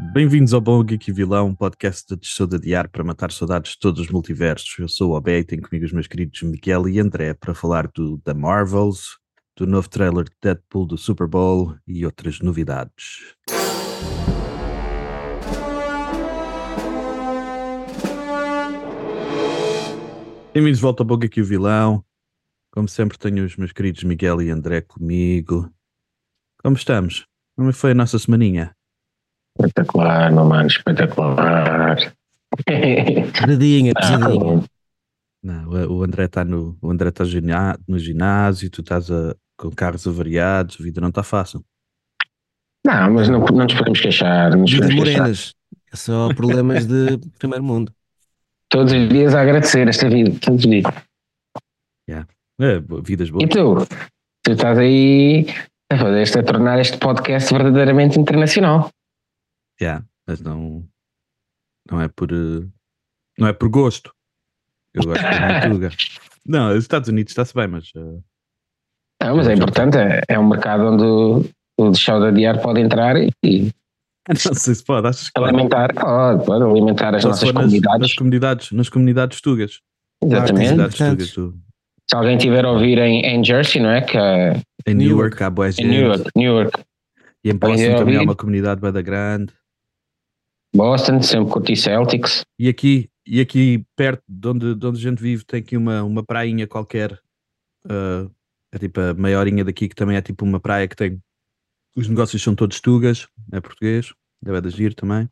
[0.00, 3.72] Bem-vindos ao Bom Geek e Vilão, um podcast de Teixeira de Ar para matar saudades
[3.72, 4.78] de todos os multiversos.
[4.78, 7.88] Eu sou o Obé e tenho comigo os meus queridos Miguel e André para falar
[7.88, 9.18] do The Marvels,
[9.56, 13.34] do novo trailer de Deadpool do Super Bowl e outras novidades.
[20.54, 22.04] Bem-vindos de volta ao Bom Geek e Vilão.
[22.70, 25.68] Como sempre tenho os meus queridos Miguel e André comigo.
[26.62, 27.26] Como estamos?
[27.56, 28.77] Como foi a nossa semaninha?
[29.58, 31.96] Espetacular, meu mano, espetacular.
[32.66, 34.64] Pesadinha, pesadinha.
[35.42, 40.06] Não, o André está no, o André gina- no ginásio, tu estás a- com carros
[40.06, 41.62] avariados, a vida não está fácil.
[42.84, 44.56] Não, mas não, não nos podemos queixar.
[44.56, 45.18] Nos podemos queixar.
[45.20, 45.54] morenas.
[45.92, 47.92] É só problemas de primeiro mundo.
[48.70, 50.84] Todos os dias a agradecer esta vida, todos os dias.
[52.60, 53.44] É, bo- vidas boas.
[53.44, 53.86] E tu?
[54.42, 55.46] Tu estás aí
[55.92, 58.90] a fazer este, a tornar este podcast verdadeiramente internacional.
[59.80, 60.84] Yeah, mas não,
[61.90, 62.30] não é por
[63.38, 64.12] não é por gosto.
[64.92, 65.90] Eu gosto de Tuga.
[66.46, 68.18] Não, os Estados Unidos está-se bem, mas eh,
[69.22, 73.16] Não, mas é importante, é, é um mercado onde o, deixar de adiar pode entrar
[73.16, 73.30] e
[74.28, 78.00] não sei se pode, achas que alimentar, pode, pode alimentar as nossas nas, comunidades.
[78.00, 79.80] nas comunidades, nas comunidades tugas.
[80.22, 80.68] Exatamente.
[80.70, 81.54] Comunidades tugas, tu-
[82.10, 84.00] Se alguém tiver a ouvir em, em Jersey, não é?
[84.00, 84.18] Que,
[84.86, 85.42] Em Newark.
[85.42, 85.86] Há boa em.
[85.86, 86.82] Newark, Newark,
[87.44, 89.52] E em Boston também há uma comunidade bem da grande.
[90.74, 92.42] Boston, sempre curti Celtics.
[92.58, 96.02] E aqui, e aqui perto de onde, de onde a gente vive tem aqui uma,
[96.02, 97.18] uma prainha qualquer.
[97.88, 98.28] ah,
[98.72, 101.20] é tipo a meia horinha daqui que também é tipo uma praia que tem.
[101.96, 105.28] Os negócios são todos tugas, é português, deve de agir também.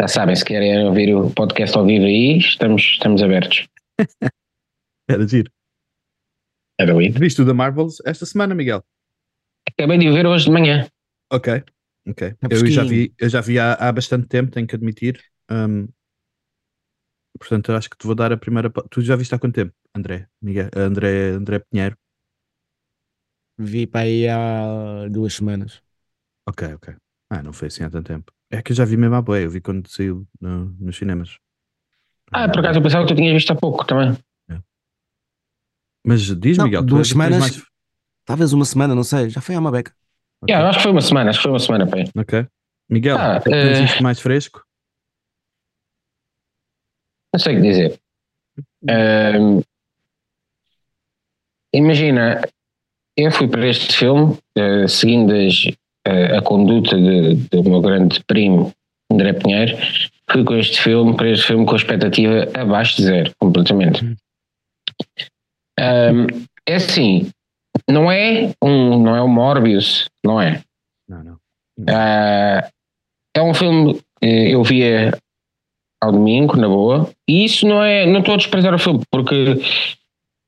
[0.00, 3.66] Já sabem, se querem ouvir o podcast ao vivo aí, estamos, estamos abertos.
[5.08, 5.50] Era giro.
[6.78, 8.84] Era o Viste o da Marvels esta semana, Miguel?
[9.68, 10.86] Acabei de ver hoje de manhã.
[11.32, 11.64] Ok,
[12.06, 12.22] ok.
[12.22, 15.22] É Eu já vi, eu já vi há, há bastante tempo, tenho que admitir.
[15.48, 15.86] Ahm,
[17.38, 18.70] portanto, eu acho que te vou dar a primeira.
[18.90, 20.28] Tu já viste há quanto tempo, André?
[20.42, 21.96] Miguel, André, André Pinheiro?
[23.58, 25.82] Vi para aí há duas semanas.
[26.46, 26.96] Ok, ok.
[27.30, 28.32] Ah, não foi assim há tanto tempo.
[28.50, 31.38] É que eu já vi mesmo à boia, eu vi quando saiu no- nos cinemas.
[32.32, 34.16] Ah, por acaso eu pensava que tu tinhas visto há pouco também.
[36.04, 37.38] Mas diz, Não, Miguel, tu duas semanas.
[37.40, 37.62] mais-
[38.24, 39.30] Talvez uma semana, não sei.
[39.30, 39.94] Já foi há uma beca.
[40.42, 40.50] Ok.
[40.50, 42.04] Yeah, acho que foi uma semana, acho que foi uma semana, pai.
[42.16, 42.46] Ok.
[42.90, 44.62] Miguel, Ah, tens eh, isto mais fresco?
[47.32, 48.00] Não sei o que dizer.
[51.74, 52.40] Imagina,
[53.16, 55.66] eu fui para este filme eh, seguindo as-
[56.06, 58.72] eh, a conduta do meu grande primo
[59.10, 59.76] André Pinheiro.
[60.30, 64.16] Fui com este filme, para este filme com a expectativa abaixo de zero, completamente.
[65.78, 66.26] Ahm,
[66.66, 67.30] é assim,
[67.88, 70.62] não é um, não é um Morbius, não é?
[71.08, 71.38] Não, não.
[71.88, 72.68] Ah,
[73.34, 75.16] é um filme que eu via
[76.02, 78.06] ao domingo, na boa, e isso não é.
[78.06, 79.60] Não estou a desprezar o filme, porque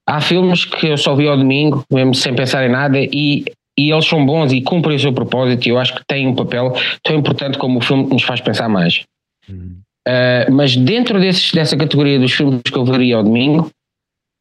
[0.09, 3.45] há filmes que eu só vi ao domingo, mesmo sem pensar em nada, e,
[3.79, 6.35] e eles são bons e cumprem o seu propósito, e eu acho que têm um
[6.35, 6.73] papel
[7.03, 9.05] tão importante como o filme nos faz pensar mais.
[9.49, 9.81] Uhum.
[10.07, 13.71] Uh, mas dentro desses, dessa categoria dos filmes que eu veria ao domingo,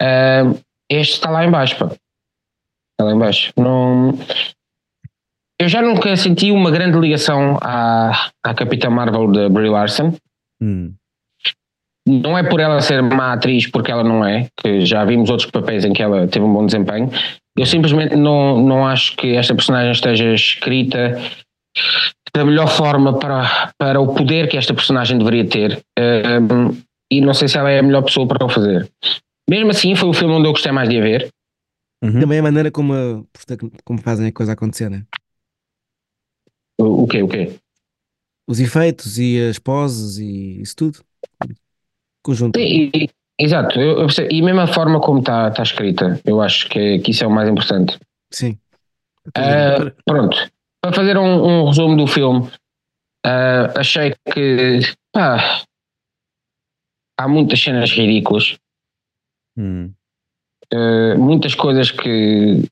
[0.02, 0.58] uh,
[0.90, 1.92] este está lá em baixo, pá.
[2.98, 3.54] Está lá em baixo.
[3.56, 4.18] Não...
[5.62, 10.14] Eu já nunca senti uma grande ligação à, à Capitã Marvel de Brie Larson.
[10.62, 10.94] Hum,
[12.08, 15.50] Não é por ela ser má atriz, porque ela não é, que já vimos outros
[15.50, 17.12] papéis em que ela teve um bom desempenho.
[17.58, 21.20] Eu simplesmente não, não acho que esta personagem esteja escrita
[22.36, 25.82] da melhor forma para, para o poder que esta personagem deveria ter.
[26.00, 26.76] Um,
[27.12, 28.88] e não sei se ela é a melhor pessoa para o fazer.
[29.50, 31.30] Mesmo assim, foi o filme onde eu gostei mais de a ver.
[32.04, 32.20] Uhum.
[32.22, 33.24] Também a maneira como, a-
[33.84, 35.06] como fazem a coisa acontecer, né?
[36.80, 37.22] O, o quê?
[37.24, 37.44] O quê?
[38.48, 41.04] Os efeitos e as poses e isso tudo.
[42.22, 42.60] Conjunto.
[42.60, 43.10] Sim, e-
[43.40, 43.80] exato.
[43.80, 47.24] Eu, eu e mesmo a forma como está está escrita, eu acho que, que isso
[47.24, 47.98] é o mais importante.
[48.32, 48.60] Sim.
[49.36, 50.38] Ah, pronto,
[50.82, 52.50] para fazer um, um resumo do filme,
[53.26, 54.80] ah, achei que
[55.14, 55.64] pá,
[57.20, 58.58] há muitas cenas ridículas,
[59.56, 59.97] Hum.
[60.74, 62.64] Ah, muitas coisas que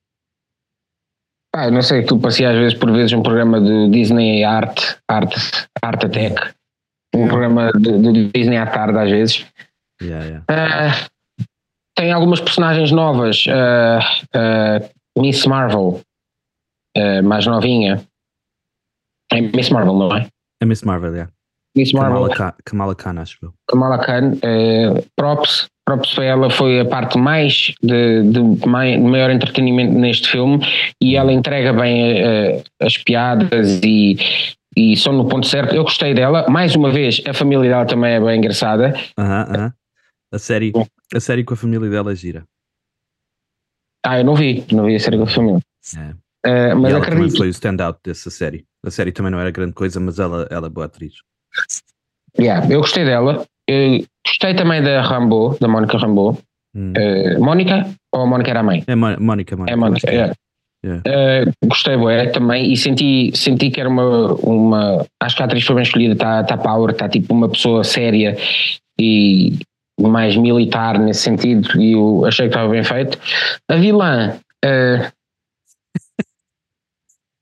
[1.71, 5.33] não sei, tu passei às vezes por vezes um programa de Disney Art, Art,
[5.81, 6.53] Art Attack,
[7.15, 9.45] um programa de, de Disney à tarde às vezes.
[10.01, 10.45] Yeah, yeah.
[10.49, 11.07] Ah,
[11.95, 13.45] tem algumas personagens novas.
[13.49, 14.79] ah,
[15.17, 16.01] Miss Marvel,
[17.23, 18.05] mais novinha.
[19.31, 20.27] É Miss Marvel, não é?
[20.61, 21.31] A Miss Marvel, yeah.
[21.75, 23.53] Miss Marvel, Kamala, Khan, Kamala Khan, acho eu.
[23.67, 25.03] Kamala Khan, eh,
[25.85, 30.59] para ela, foi a parte mais de, de mai- de maior entretenimento neste filme
[30.99, 34.17] e ela entrega bem eh, as piadas e,
[34.75, 35.75] e são no ponto certo.
[35.75, 36.49] Eu gostei dela.
[36.49, 38.95] Mais uma vez, a família dela também é bem engraçada.
[40.31, 40.73] A série,
[41.13, 42.43] a série com a família dela é gira.
[44.03, 45.61] Ah, eu não vi, não vi a série com a família.
[45.95, 46.09] É.
[46.47, 47.37] Uh, mas ela também acredito.
[47.37, 48.65] foi o standout dessa série.
[48.83, 51.13] A série também não era grande coisa, mas ela, ela é boa atriz.
[52.37, 53.45] Yeah, eu gostei dela.
[53.67, 56.37] Eu gostei também da Rambo, da Mónica Rambo.
[56.75, 56.93] Hum.
[56.97, 57.89] Uh, Mónica?
[58.13, 58.83] Ou a Mónica era a mãe?
[58.85, 59.71] É Mónica, Mónica.
[59.71, 60.33] É Mónica, é.
[60.85, 61.01] Yeah.
[61.07, 65.05] Uh, gostei bué, também e senti, senti que era uma, uma.
[65.19, 68.37] Acho que a atriz foi bem escolhida, está tá power, está tipo uma pessoa séria
[68.99, 69.57] e
[69.99, 73.17] mais militar nesse sentido, e eu achei que estava bem feito.
[73.67, 74.37] A vilã.
[74.63, 75.11] uh,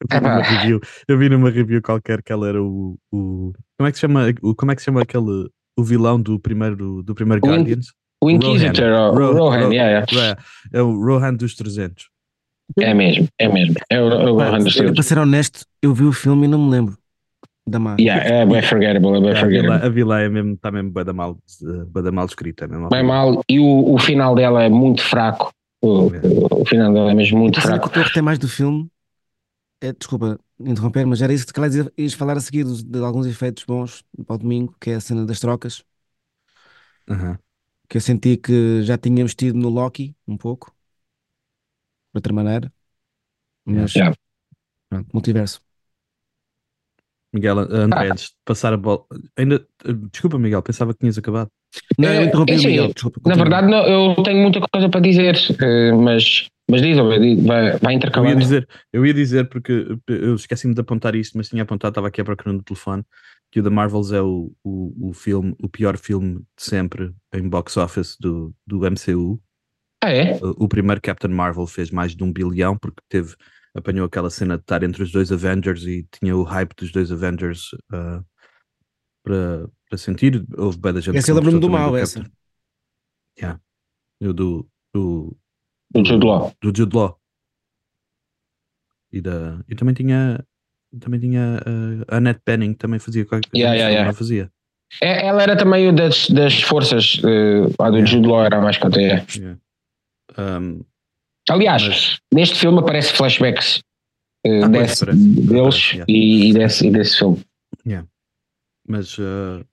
[0.10, 3.92] Eu vi, review, eu vi numa review qualquer que ela era o, o como é
[3.92, 7.14] que se chama o, como é que se chama aquele o vilão do primeiro do
[7.16, 7.88] primeiro O In- Guardians
[8.24, 10.06] o Inquisitor, o Ro- Rohan, Ro- yeah, yeah.
[10.12, 10.36] Rohan.
[10.72, 12.06] é o Rohan dos 300
[12.80, 13.76] é mesmo, é mesmo.
[13.90, 14.92] É o, é o Rohan dos Eu, Seus.
[14.92, 16.98] para ser honesto, eu vi o filme e não me lembro
[17.68, 17.96] da má.
[18.00, 19.86] Yeah, é bem forgettable, é bem a, vilã, forgettable.
[19.86, 22.90] a vilã é mesmo está mesmo bada mal eh, bué da mal escrita é mesmo
[22.90, 25.52] Bem mal, e o, o final dela é muito fraco.
[25.84, 26.22] O, É.
[26.26, 27.84] o, o final dela é mesmo muito que fraco.
[27.86, 28.88] eu estou a reter mais do filme,
[29.88, 33.28] é, desculpa interromper, mas era isso que calhar ias- falar a seguir dos- de, alguns
[33.28, 35.84] efeitos bons para o domingo, que é a cena das trocas,
[37.10, 37.38] Aham.
[37.90, 40.76] que eu senti que já tínhamos tido no Loki, um pouco,
[42.14, 42.72] de outra maneira,
[43.66, 44.14] mas Yeah.
[44.90, 45.62] pronto, multiverso.
[47.34, 49.06] Miguel André antes de passar a bola
[49.38, 49.56] ainda
[49.86, 51.50] eh, desculpa Miguel pensava que tinhas acabado
[51.98, 53.20] Não, eu É, interrompi é o assim, Miguel, desculpa.
[53.26, 53.36] Na continua.
[53.36, 57.90] verdade, não, eu tenho muita coisa para dizer, eh, mas, mas diz, vai, vai Eu
[57.92, 58.40] ia intercalando.
[58.40, 62.22] dizer, eu ia dizer porque eu esqueci-me de apontar isto, mas tinha apontado, estava aqui
[62.22, 63.04] a procurar no telefone,
[63.52, 67.48] que o The Marvels é o, o, o filme, o pior filme de sempre em
[67.48, 69.42] box office do, do MCU.
[70.04, 70.36] Ah, é?
[70.38, 73.36] O, o primeiro Captain Marvel fez mais de um bilhão porque teve,
[73.76, 77.12] apanhou aquela cena de estar entre os dois Avengers e tinha o hype dos dois
[77.12, 78.24] Avengers ah,
[79.24, 80.46] para, para sentir.
[80.58, 82.22] Houve bem da gente Essa eu lembro-me do mal, essa.
[82.22, 82.34] Captain.
[83.38, 83.60] Yeah.
[84.22, 84.70] E o do,
[85.94, 86.54] do, Jude Law.
[86.62, 87.20] do Jude Law.
[89.12, 90.44] E, da, e também tinha
[91.00, 94.14] também tinha uh, a Annette Bening também fazia qualquer coisa Yeah, yeah, yeah.
[94.14, 94.52] fazia
[95.02, 98.06] É, ela era também das, das forças, eh, a do Yeah.
[98.06, 99.40] Jude Law era mais contente.
[99.40, 99.60] Yeah.
[100.38, 100.84] Um,
[101.50, 103.82] Aliás, mas- neste filme aparece flashbacks
[104.46, 107.44] eh, Ah, desse- deles e, e desse, e desse filme.
[108.88, 109.66] mas uh,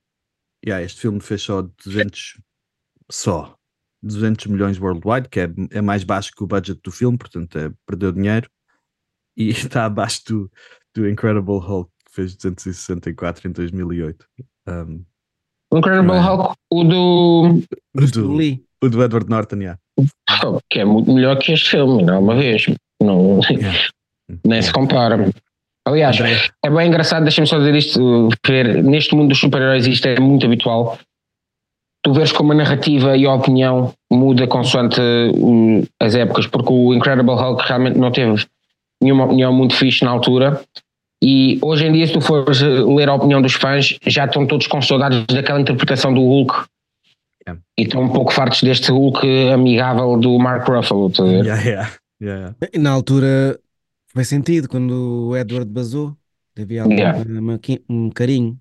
[0.82, 2.40] este filme fez só 200
[3.10, 3.54] só
[4.02, 7.70] 200 milhões worldwide que é, é mais baixo que o budget do filme portanto é,
[7.86, 8.48] perdeu dinheiro
[9.36, 10.50] e está abaixo do,
[10.94, 14.26] do Incredible Hulk que fez 264 em 2008
[14.68, 15.04] um,
[15.72, 16.28] O Incredible Right.
[16.28, 17.62] Hulk, o do.
[17.96, 18.64] o, Do do, Lee.
[18.82, 19.78] o do Edward Norton yeah.
[20.70, 22.66] que é muito melhor que este filme, não é uma vez.
[23.02, 23.78] Não, Yeah.
[24.46, 25.30] nem se compara.
[25.86, 30.20] Aliás, é bem engraçado, deixa-me só dizer isto, ver, neste mundo dos super-heróis isto é
[30.20, 30.98] muito habitual.
[32.02, 36.94] Tu vês como a narrativa e a opinião muda consoante uh, as épocas, porque o
[36.94, 38.42] Incredible Hulk realmente não teve
[39.02, 40.62] nenhuma opinião muito fixe na altura.
[41.22, 44.66] E hoje em dia, se tu fores ler a opinião dos fãs, já estão todos
[44.66, 46.54] com saudades daquela interpretação do Hulk.
[47.46, 47.62] Yeah.
[47.78, 51.08] E estão um pouco fartos deste Hulk amigável do Mark Ruffalo.
[51.08, 51.44] estás a ver?
[51.44, 51.90] Yeah, yeah,
[52.22, 52.54] yeah.
[52.78, 53.58] Na altura
[54.14, 56.16] faz sentido, quando o Edward basou,
[56.58, 57.60] havia uma- uma-
[57.90, 58.56] um carinho.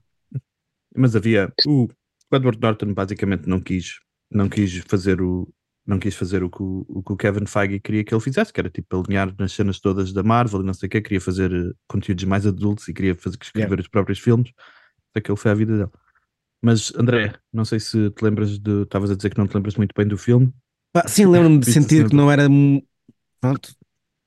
[0.95, 1.87] mas havia o
[2.31, 3.99] o Edward Norton basicamente não quis
[4.31, 5.51] não quis fazer o
[5.85, 8.53] não quis fazer o que o, o que o Kevin Feige queria que ele fizesse,
[8.53, 11.19] que era tipo alinhar nas cenas todas da Marvel e não sei o que, queria
[11.19, 14.51] fazer eh, conteúdos mais adultos e queria fazer, escrever os próprios filmes,
[15.15, 15.89] aquele foi a vida dele.
[16.61, 19.75] Mas André, não sei se te lembras de, estavas a dizer que não te lembras
[19.75, 20.53] muito bem do filme.
[20.93, 22.47] Pá, sim, lembro-me de sentir que não era.
[23.39, 23.75] Pronto,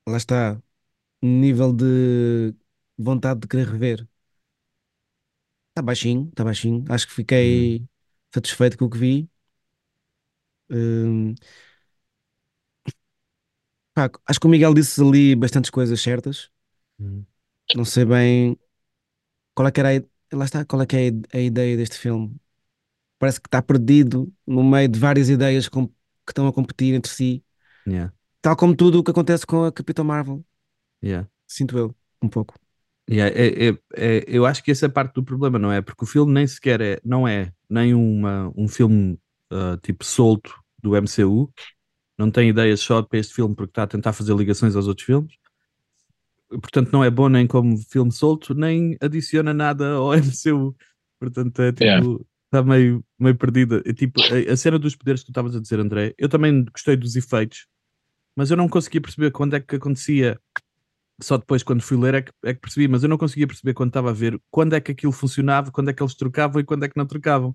[0.08, 0.60] lá está.
[1.22, 2.54] Um nível de
[2.98, 4.08] vontade de querer rever.
[5.70, 6.84] Está baixinho, está baixinho.
[6.88, 7.86] Acho que fiquei
[8.34, 9.30] satisfeito com o que vi.
[10.70, 11.34] Hum,
[13.94, 16.50] pá, acho que o Miguel disse ali bastantes coisas certas.
[17.74, 18.58] Não sei bem
[19.54, 22.36] qual é que era a, lá está, qual é que é a ideia deste filme.
[23.18, 25.94] Parece que está perdido no meio de várias ideias com- que
[26.30, 27.44] estão a competir entre si.
[27.86, 28.10] Yeah,
[28.42, 30.44] Tal como tudo o que acontece com a Capitã Marvel,
[31.02, 31.24] yeah.
[31.46, 32.54] sinto eu, um pouco.
[33.10, 35.82] Yeah, é, é- é- eu acho que essa é parte do problema, não é?
[35.82, 39.18] Porque o filme nem sequer é, não é nem uma, um filme
[39.50, 41.52] ah, tipo solto do MCU,
[42.18, 45.06] não tem ideias só para este filme porque está a tentar fazer ligações aos outros
[45.06, 45.34] filmes.
[46.48, 50.76] Portanto, não é bom nem como filme solto, nem adiciona nada ao MCU.
[51.18, 52.18] Portanto, é tipo, Yeah.
[52.46, 53.82] está meio, meio perdida.
[53.86, 56.64] É tipo, a, a cena dos poderes que tu estavas a dizer, André, eu também
[56.64, 57.66] gostei dos efeitos,
[58.36, 60.38] mas eu não conseguia perceber quando é que acontecia
[61.22, 63.74] só depois, quando fui ler, é que, é que percebi, mas eu não conseguia perceber
[63.74, 66.64] quando estava a ver quando é que aquilo funcionava, quando é que eles trocavam e
[66.64, 67.54] quando é que não trocavam.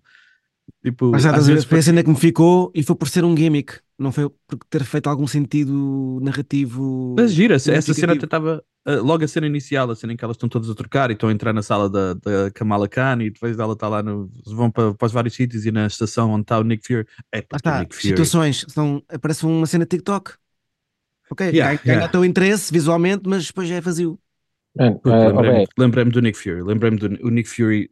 [0.83, 3.23] Tipo, Mas às ver, vezes foi a cena que me ficou e foi por ser
[3.23, 7.15] um gimmick, não foi por ter feito algum sentido narrativo.
[7.17, 8.63] Mas gira, essa cena estava.
[8.85, 11.13] ah, logo a cena inicial, a cena em que elas estão todas a trocar e
[11.13, 14.29] estão a entrar na sala da, da Kamala Khan e depois ela está lá no.
[14.45, 17.07] vão para, para os vários sítios e na estação onde está o Nick Fury.
[17.31, 18.09] É o está, Nick Fury.
[18.09, 20.33] situações, são, parece uma cena TikTok.
[21.29, 22.05] Ok, Yeah, ganha, yeah.
[22.07, 24.19] o teu interesse visualmente, mas depois já é vazio.
[24.79, 26.61] Eh, Lembrei-me ok, lembrei-me do Nick Fury.
[26.61, 27.91] Lembrei-me do o Nick Fury.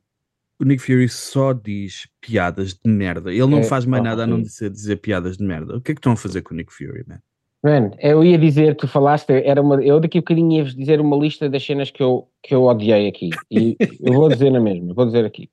[0.59, 3.31] O Nick Fury só diz piadas de merda.
[3.31, 5.77] Ele não É, faz mais pá, nada a não dizer, dizer piadas de merda.
[5.77, 7.19] O que é que estão a fazer com o Nick Fury, man?
[7.63, 11.17] Man, eu ia dizer, tu falaste, era uma, eu daqui a bocadinho ia-vos dizer uma
[11.17, 13.29] lista das cenas que eu, que eu odiei aqui.
[13.49, 15.49] E eu vou dizer na mesma, vou dizer aqui.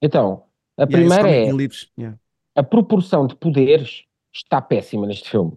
[0.00, 0.44] Então,
[0.78, 1.50] a Yeah, primeira é
[2.54, 5.52] a proporção de poderes está péssima neste filme.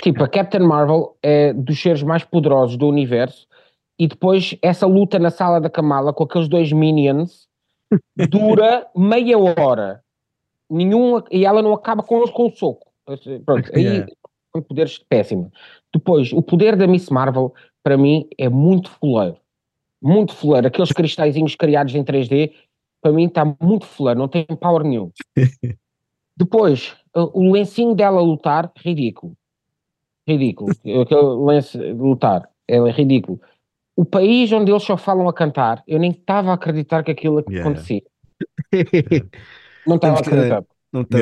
[0.00, 3.46] Tipo, a Captain Marvel é dos seres mais poderosos do universo
[3.98, 7.46] e depois essa luta na sala da Kamala com aqueles dois minions
[8.30, 10.02] dura meia hora.
[10.70, 12.86] Nenhum, e ela não acaba com com um soco.
[13.44, 14.12] Pronto, aí Yeah.
[14.50, 15.52] foi poderes péssimo.
[15.92, 19.36] Depois, o poder da Miss Marvel, para mim, é muito fuleiro.
[20.00, 20.66] Muito fuleiro.
[20.66, 22.52] Aqueles cristalzinhos criados em 3D,
[23.02, 25.10] para mim está muito fuleiro, não tem power nenhum.
[26.36, 29.36] Depois, o o lencinho dela lutar, ridículo.
[30.26, 30.70] Ridículo.
[30.70, 33.40] Aquele lenço de lutar, é ridículo.
[33.96, 37.44] O país onde eles só falam a cantar, eu nem estava a acreditar que aquilo
[37.48, 37.68] Yeah.
[37.70, 38.02] acontecia.
[39.86, 40.64] Não estava a acreditar.
[40.92, 41.18] não está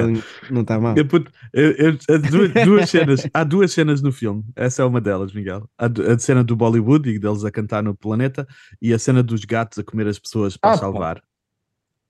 [0.51, 0.97] não tá mal.
[0.97, 4.45] Eu, puto, eu- eu- há duas, duas cenas, há duas cenas no filme.
[4.55, 5.69] Essa é uma delas, Miguel.
[5.79, 8.47] A, a cena do Bollywood e deles a cantar no planeta
[8.83, 11.23] e a cena dos gatos a comer as pessoas para Ah, salvar.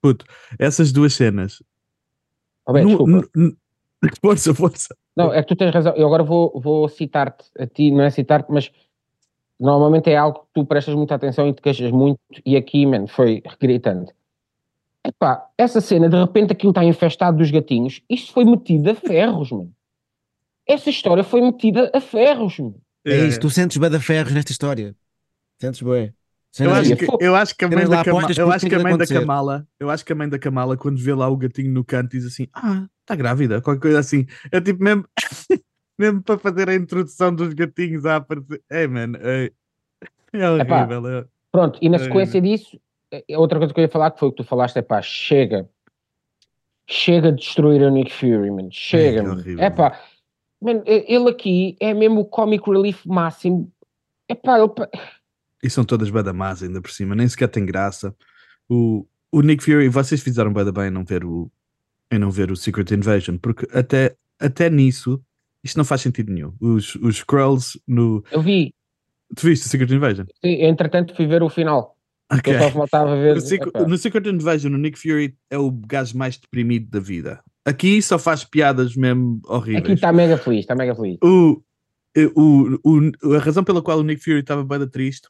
[0.01, 0.25] Puto,
[0.59, 1.61] essas duas cenas.
[2.67, 3.29] Oh, bem, Nu- desculpa.
[4.21, 4.95] força, força.
[5.15, 5.93] Não, é que tu tens razão.
[5.95, 8.71] Eu agora vou, vou citar-te a ti, não é citar-te, mas
[9.59, 13.07] normalmente é algo que tu prestas muita atenção e te queixas muito, e aqui, man,
[13.07, 14.13] foi gritante.
[15.05, 19.51] Epá, essa cena, de repente aquilo está infestado dos gatinhos, isto foi metido a ferros,
[19.51, 19.71] mano.
[20.67, 22.81] Essa história foi metida a ferros, mano.
[23.05, 24.95] É isso, tu sentes de ferros nesta história.
[25.59, 26.13] Sentes bué.
[26.59, 28.97] Eu acho, que, eu acho que a mãe da postas eu acho que a mãe
[28.97, 29.07] da.
[29.07, 32.11] Kamala, eu acho que a mãe da Kamala quando vê lá o gatinho no canto
[32.11, 34.25] diz assim: "Ah, está grávida", qualquer coisa assim.
[34.51, 35.05] É tipo mesmo
[35.99, 38.61] mesmo para fazer a introdução dos gatinhos a aparecer.
[38.69, 39.51] É, mano, é,
[40.33, 41.07] é Epá, horrível.
[41.07, 42.79] é- Pronto, e na É, sequência disso,
[43.11, 45.01] é outra coisa que eu ia falar que foi o que tu falaste, é pá,
[45.01, 45.69] chega.
[46.89, 48.69] Chega de destruir o Nick Fury, man.
[48.71, 49.23] Chega,
[49.57, 50.01] É pá,
[50.85, 53.71] ele aqui é mesmo o comic relief máximo.
[54.27, 54.69] É pá, ele,
[55.61, 58.15] E são todas badamás ainda por cima, nem sequer tem graça.
[58.69, 61.51] O, o Nick Fury, vocês fizeram bada bem em não ver o
[62.11, 65.21] em não ver o Secret Invasion, porque até, até nisso
[65.63, 66.53] isto não faz sentido nenhum.
[66.59, 68.23] Os, os Skrulls no.
[68.31, 68.73] eu vi,
[69.35, 70.25] Tu viste o Secret Invasion?
[70.43, 71.95] sim, entretanto fui ver o final.
[72.31, 72.53] Ok.
[72.53, 73.35] Eu só faltava ver.
[73.35, 77.41] No, Secret, no Secret Invasion, o Nick Fury é o gajo mais deprimido da vida.
[77.65, 79.93] Aqui só faz piadas mesmo Aqui horríveis.
[79.93, 81.17] está mega feliz, está mega feliz.
[81.23, 81.61] O,
[82.35, 85.27] o, o, a razão pela qual o Nick Fury estava bem triste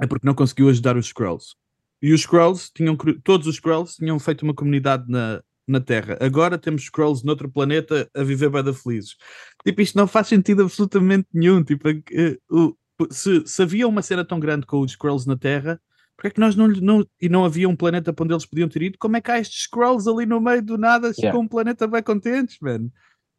[0.00, 1.54] é porque não conseguiu ajudar os Skrulls.
[2.02, 6.16] E os Skrulls tinham, todos os Skrulls tinham feito uma comunidade na, na Terra.
[6.20, 9.16] Agora temos Skrulls noutro planeta a viver bem felizes.
[9.64, 11.62] Tipo, isto não faz sentido absolutamente nenhum.
[11.62, 12.74] Tipo, eh, o-
[13.10, 15.80] se, se havia uma cena tão grande com os Skrulls na Terra,
[16.16, 18.68] porque é que nós não, não e não havia um planeta para onde eles podiam
[18.68, 18.98] ter ido?
[18.98, 21.36] Como é que há estes Skrulls ali no meio do nada Yeah.
[21.36, 22.90] com um planeta bem contentes, mano?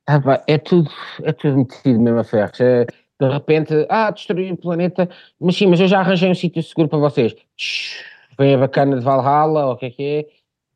[0.08, 0.90] Ah, pá, é tudo,
[1.24, 2.60] é tudo metido mesmo a ferros.
[2.60, 6.62] É, de repente, ah, destruir o planeta, mas sim, mas eu já arranjei um sítio
[6.62, 7.34] seguro para vocês.
[8.38, 10.26] Vem a bacana de Valhalla, ou o que é que é?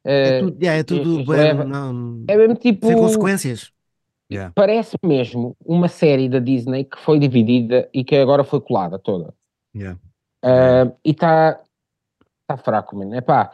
[0.05, 2.87] É Eh, tudo, yeah, é tudo leva- não, é mesmo tipo.
[2.87, 3.71] sem consequências.
[4.31, 4.51] Yeah.
[4.55, 9.33] Parece mesmo uma série da Disney que foi dividida e que agora foi colada toda.
[9.75, 9.99] Yeah.
[10.43, 11.59] Ah, e está
[12.47, 13.15] tá fraco, mano.
[13.15, 13.51] Epá,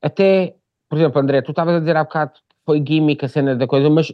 [0.00, 0.54] até,
[0.88, 3.66] por exemplo, André, tu estavas a dizer há bocado que foi gimmick a cena da
[3.66, 4.12] coisa, mas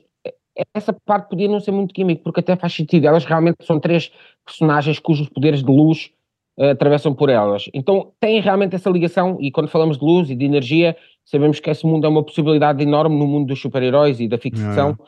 [0.74, 3.06] essa parte podia não ser muito gimmick, porque até faz sentido.
[3.06, 4.10] Elas realmente são três
[4.44, 6.10] personagens cujos poderes de luz
[6.58, 7.68] eh, atravessam por elas.
[7.74, 11.70] Então têm realmente essa ligação, e quando falamos de luz e de energia, sabemos que
[11.70, 14.98] esse mundo é uma possibilidade enorme no mundo dos super-heróis e da ficção,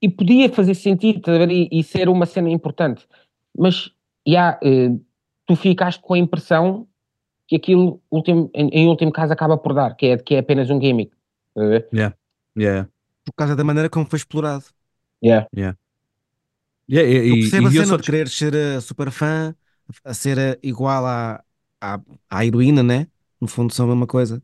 [0.00, 3.06] e podia fazer sentido a e, e ser uma cena importante.
[3.56, 3.90] Mas,
[4.26, 4.90] já, eh,
[5.46, 6.86] tu ficaste com a impressão
[7.48, 8.00] que aquilo,
[8.54, 11.12] em, em último caso, acaba por dar, que é, que é apenas um gimmick.
[11.56, 11.88] A ver?
[12.58, 12.88] Yeah.
[13.24, 14.64] Por causa da maneira como foi explorado.
[15.24, 15.48] Yeah.
[16.88, 19.10] Yeah, e, Eu e, percebo a e eu cena só de querer ser eh, super
[19.10, 19.54] fã,
[20.04, 21.42] a ser eh, igual à,
[21.80, 23.08] à, à heroína, né?
[23.40, 24.42] No fundo são a mesma coisa.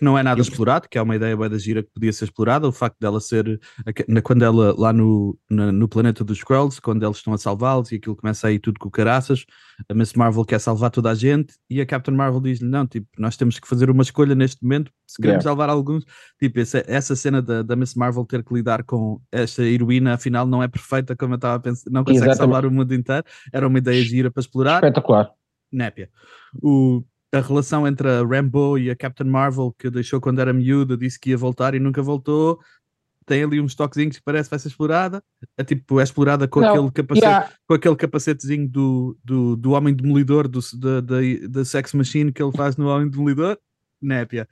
[0.00, 2.24] Que não é nada explorado, que é uma ideia bem da gira que podia ser
[2.24, 3.60] explorada, o facto dela ser,
[4.24, 8.16] quando ela, lá no, no planeta dos Skrulls, quando eles estão a salvá-los e aquilo
[8.16, 9.44] começa a ir tudo com caraças,
[9.88, 13.06] a Miss Marvel quer salvar toda a gente e a Captain Marvel diz-lhe, não, tipo,
[13.18, 15.50] nós temos que fazer uma escolha neste momento, se queremos yeah.
[15.50, 16.04] salvar alguns,
[16.38, 20.46] tipo, essa, essa cena da, da Miss Marvel ter que lidar com esta heroína, afinal
[20.46, 22.38] não é perfeita como eu estava a pensar, não consegue Exatamente.
[22.38, 24.76] salvar o mundo inteiro, era uma ideia gira para explorar.
[24.76, 25.30] Espetacular.
[25.70, 26.10] Népia.
[26.62, 30.96] O, a relação entre a Rambo e a Captain Marvel, que deixou quando era miúda,
[30.96, 32.58] disse que ia voltar e nunca voltou.
[33.24, 35.22] Tem ali uns toquezinhos que parece que vai ser explorada.
[35.56, 37.52] É tipo, é explorada com, Não, aquele, capacete, yeah.
[37.68, 41.16] com aquele capacetezinho do, do, do Homem Demolidor, do, da, da,
[41.48, 43.56] da Sex Machine que ele faz no Homem Demolidor.
[44.02, 44.48] Népia.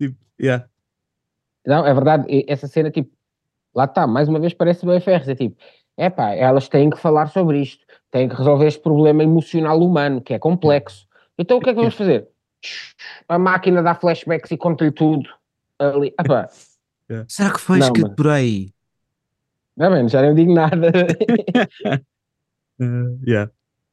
[0.00, 0.66] Tipo, yeah.
[1.66, 2.44] Não, é verdade.
[2.48, 3.10] Essa cena, tipo,
[3.74, 5.28] lá está, mais uma vez parece bem ferros.
[5.28, 5.56] É tipo,
[5.98, 10.22] é pá, elas têm que falar sobre isto, têm que resolver este problema emocional humano,
[10.22, 11.05] que é complexo
[11.38, 12.28] então o que é que vamos fazer?
[13.28, 15.28] A máquina dá flashbacks e conta-lhe tudo
[15.78, 16.14] ali.
[16.18, 16.48] Epá.
[17.28, 18.70] Será que foi escrito por aí?
[19.76, 20.90] Não, mano, já não digo nada.
[22.80, 23.50] uh, yeah.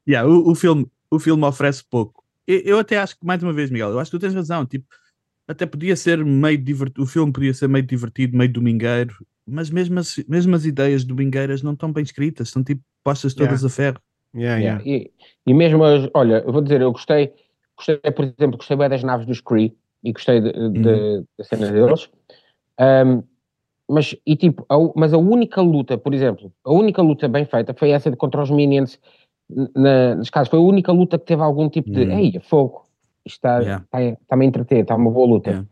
[0.07, 2.23] Yeah, o, o, filme, o filme oferece pouco.
[2.47, 4.65] Eu, eu, até acho que, mais uma vez, Miguel, eu acho que tu tens razão.
[4.65, 4.85] Tipo,
[5.47, 9.99] até podia ser meio divertido, o filme podia ser meio divertido, meio domingueiro, mas mesmo
[9.99, 13.67] as, mesmo as ideias domingueiras não estão bem escritas, são tipo postas todas yeah.
[13.67, 14.01] a ferro.
[14.35, 14.83] Yeah, yeah.
[14.85, 15.11] E,
[15.45, 17.33] e mesmo, as, olha, eu vou dizer, eu gostei,
[17.77, 21.25] gostei, por exemplo, gostei bem das naves dos Kree e gostei de, de, uhum.
[21.37, 22.09] da cena deles.
[22.79, 23.23] Um,
[23.89, 27.73] mas, e tipo, a, mas a única luta, por exemplo, a única luta bem feita
[27.73, 28.99] foi essa de contra os Minions
[29.75, 30.49] na, nas casas.
[30.49, 32.17] Foi a única luta que teve algum tipo de, uhum.
[32.17, 32.85] ei, fogo,
[33.25, 33.83] isto está, yeah.
[33.83, 35.49] está, está-me a entreter, está uma boa luta.
[35.49, 35.67] Yeah.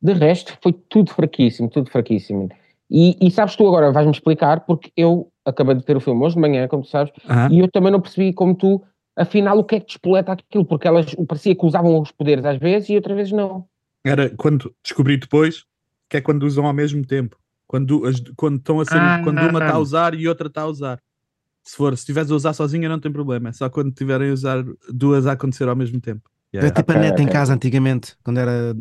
[0.00, 2.48] De resto, foi tudo fraquíssimo, tudo fraquíssimo.
[2.90, 6.34] E, e sabes tu agora, vais-me explicar, porque eu acabei de ter o filme hoje
[6.34, 7.12] de manhã, como tu sabes,
[7.50, 8.82] e eu também não percebi como tu,
[9.16, 12.58] afinal, o que é que despoleta aquilo, porque elas parecia que usavam os poderes às
[12.58, 13.66] vezes e outras vezes não.
[14.04, 15.64] Era quando descobri depois
[16.08, 17.38] que é quando usam ao mesmo tempo.
[17.66, 20.62] Quando, as, quando estão a ser, ah, quando uma está a usar e outra está
[20.62, 21.00] a usar.
[21.64, 24.32] Se for, se estiveres a usar sozinha não tem problema, é só quando tiverem a
[24.32, 26.28] usar duas a acontecer ao mesmo tempo.
[26.52, 26.66] Yeah.
[26.66, 27.24] Era tipo okay, a net okay.
[27.24, 28.76] em casa antigamente, quando era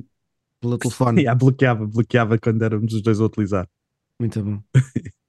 [0.60, 1.22] pelo telefone.
[1.22, 3.70] yeah, bloqueava, bloqueava quando éramos os dois a utilizar.
[4.20, 4.60] Muito bom.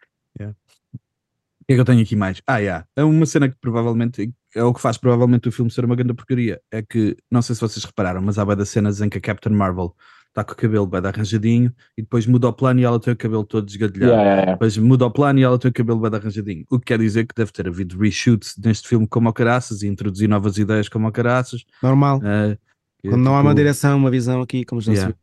[1.73, 2.43] yeah que é que eu tenho aqui mais?
[2.47, 2.87] Ah, yeah.
[2.97, 6.15] é uma cena que provavelmente é o que faz provavelmente o filme ser uma grande
[6.15, 6.61] porcaria.
[6.71, 9.55] É que, não sei se vocês repararam, mas há das cenas em que a Captain
[9.55, 9.95] Marvel
[10.29, 13.17] está com o cabelo bem arranjadinho e depois muda o plano e ela tem o
[13.17, 14.13] cabelo todo desgadelhado.
[14.13, 16.65] Yeah, yeah, depois muda o plano e ela tem o cabelo bem arranjadinho.
[16.71, 19.89] O que quer dizer que deve ter havido reshoots neste filme como o caraças e
[19.89, 21.65] introduzir novas ideias como o caraças.
[21.83, 22.19] Normal.
[22.19, 22.59] Uh,
[23.03, 23.35] Quando não tipo...
[23.35, 25.13] há uma tipo direção, uma visão aqui, como já yeah.
[25.13, 25.17] se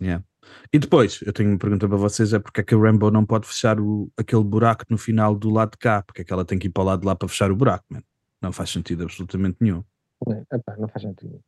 [0.00, 0.06] viu.
[0.06, 0.24] Yeah.
[0.72, 3.24] E depois, eu tenho uma pergunta para vocês: é porque é que a Rambo não
[3.24, 6.02] pode fechar o, aquele buraco no final do lado de cá?
[6.02, 7.56] Porque é que ela tem que ir para o lado de lá para fechar o
[7.56, 8.02] buraco, man?
[8.40, 9.82] Não faz sentido absolutamente nenhum.
[10.26, 11.40] Não, epa, não faz sentido.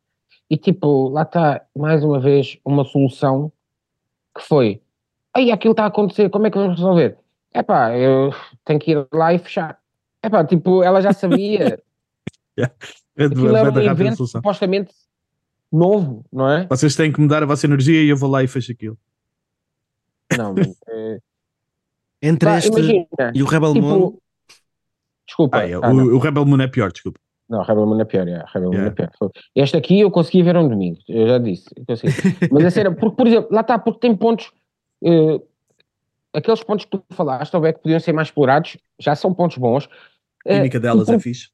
[0.49, 3.51] E tipo, lá está mais uma vez uma solução
[4.37, 4.81] que foi:
[5.33, 7.17] aí aquilo está a acontecer, como é que vamos resolver?
[7.53, 8.33] É pá, eu
[8.65, 9.79] tenho que ir lá e fechar.
[10.23, 11.81] É pá, tipo, ela já sabia.
[12.57, 12.73] yeah.
[13.15, 14.93] É aquilo é um evento supostamente
[15.71, 16.67] novo, não é?
[16.67, 18.97] Vocês têm que mudar a vossa energia e eu vou lá e fecho aquilo.
[20.37, 20.55] Não,
[20.87, 21.19] é...
[22.21, 23.85] Entre este imagina, e o Rebel tipo...
[23.87, 24.17] Moon.
[25.25, 25.57] Desculpa.
[25.57, 27.19] Ah, é, ah, o, o, Rebel Moon é pior, desculpa.
[27.49, 28.79] Não, o Rebel Moon é pior, é, Rebel yeah.
[28.79, 29.31] Moon é pior.
[29.55, 31.69] Este aqui eu consegui ver um domingo, eu já disse.
[32.51, 34.51] Mas a cena, porque, por exemplo, lá está, porque tem pontos.
[35.01, 35.41] Uh,
[36.33, 39.57] aqueles pontos que tu falaste, ou é que podiam ser mais explorados, já são pontos
[39.57, 39.89] bons.
[40.45, 41.49] A química uh, delas é fixe.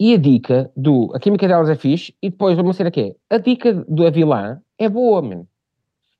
[0.00, 1.12] E a dica do.
[1.14, 3.36] A química delas é fixe, e depois uma cena que é.
[3.36, 5.46] A dica da vilã é boa, mano.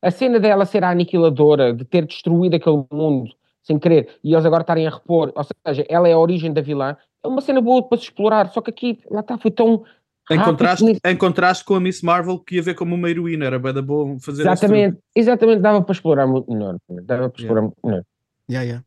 [0.02, 3.30] A cena dela ser a aniquiladora, de ter destruído aquele mundo
[3.62, 6.60] sem querer, e eles agora estarem a repor, ou seja, ela é a origem da
[6.60, 8.50] vilã, é uma cena boa para se explorar.
[8.50, 9.82] Só que aqui, lá está, foi tão.
[10.30, 13.58] Em contraste, em contraste com a Miss Marvel, que ia ver como uma heroína, era
[13.58, 16.76] bem da boa fazer Exatamente, exatamente, dava para explorar muito melhor.
[17.02, 17.62] Dava para explorar yeah.
[17.62, 18.04] muito melhor.
[18.48, 18.84] Yeah, yeah.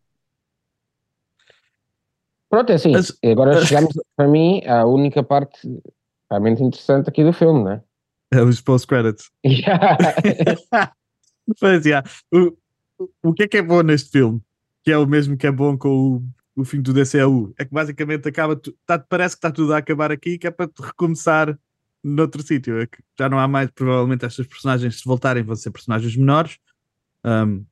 [2.53, 2.95] Pronto, é assim.
[2.95, 5.59] As, agora chegamos, para mim, à única parte
[6.29, 7.83] realmente interessante aqui do filme, não é?
[8.31, 9.31] É os post-credits.
[9.43, 10.93] Yeah.
[11.59, 12.07] Mas, yeah.
[12.31, 12.55] o,
[13.23, 14.39] o que é que é bom neste filme?
[14.83, 15.89] Que é o mesmo que é bom com
[16.55, 17.55] o, o fim do DCU.
[17.57, 20.69] É que basicamente acaba, tá, parece que está tudo a acabar aqui, que é para
[20.79, 21.57] recomeçar
[22.03, 22.79] noutro sítio.
[22.79, 26.59] É que já não há mais, provavelmente, estas personagens, se voltarem, vão ser personagens menores.
[27.25, 27.65] Um,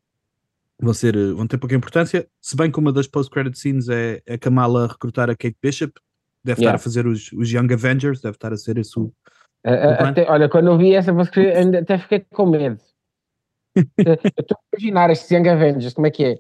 [0.81, 4.21] vão, ser, eh, vão ter pouca importância, se bem que uma das post-credit scenes é,
[4.25, 5.93] é Kamala recrutar a Kate Bishop,
[6.43, 6.75] deve yeah.
[6.75, 9.13] estar a fazer os, os Young Avengers, deve estar a ser esse o.
[9.63, 12.79] até, olha, quando eu vi essa post-credit, até fiquei com medo.
[13.77, 16.39] eu estou a imaginar estes Young Avengers, como é que é?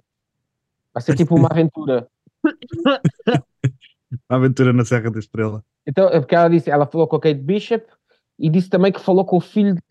[0.93, 2.07] Vai ser tipo uma aventura.
[4.29, 5.63] uma aventura na Serra da Estrela.
[5.87, 7.85] Então, é porque ela disse, ela falou com a Kate Bishop
[8.37, 9.81] e disse também que falou com o filho de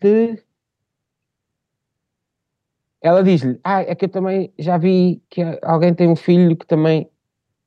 [3.01, 6.65] ela diz-lhe: Ah, é que eu também já vi que alguém tem um filho que
[6.65, 7.09] também.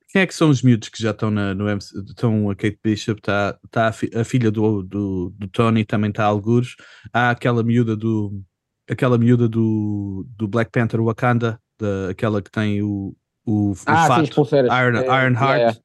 [0.09, 1.99] Quem é que são os miúdos que já estão na, no MC?
[1.99, 6.25] Estão a Kate Bishop, está tá a, a, filha do, do, do Tony, também está
[6.25, 6.77] a algures.
[7.13, 8.41] Há aquela miúda do.
[8.89, 14.07] Aquela miúda do, do Black Panther Wakanda, da, aquela que tem o, o, o ah,
[14.07, 15.61] fato sim, Iron, é, Iron Heart.
[15.61, 15.77] É, é.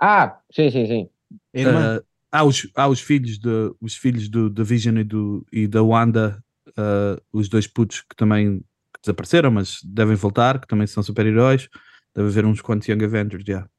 [0.00, 1.08] Ah, sim, sim, sim.
[1.54, 5.68] Uh, há, os, há os filhos, de, os filhos do, da Vision e, do, e
[5.68, 8.62] da Wanda, uh, os dois putos que também
[9.02, 11.68] desapareceram, mas devem voltar, que também são super-heróis.
[12.14, 13.52] Deve haver uns quantos Young Avengers, já.
[13.52, 13.70] Yeah.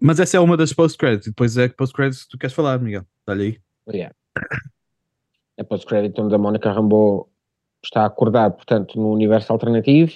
[0.00, 1.28] Mas essa é uma das post-credits.
[1.28, 3.06] Depois é que post-credits tu queres falar, Miguel.
[3.26, 3.60] Olha aí.
[3.88, 4.14] Yeah.
[5.58, 7.30] A post-credit onde a Mónica Rambeau
[7.84, 10.12] está acordada, portanto, no universo alternativo.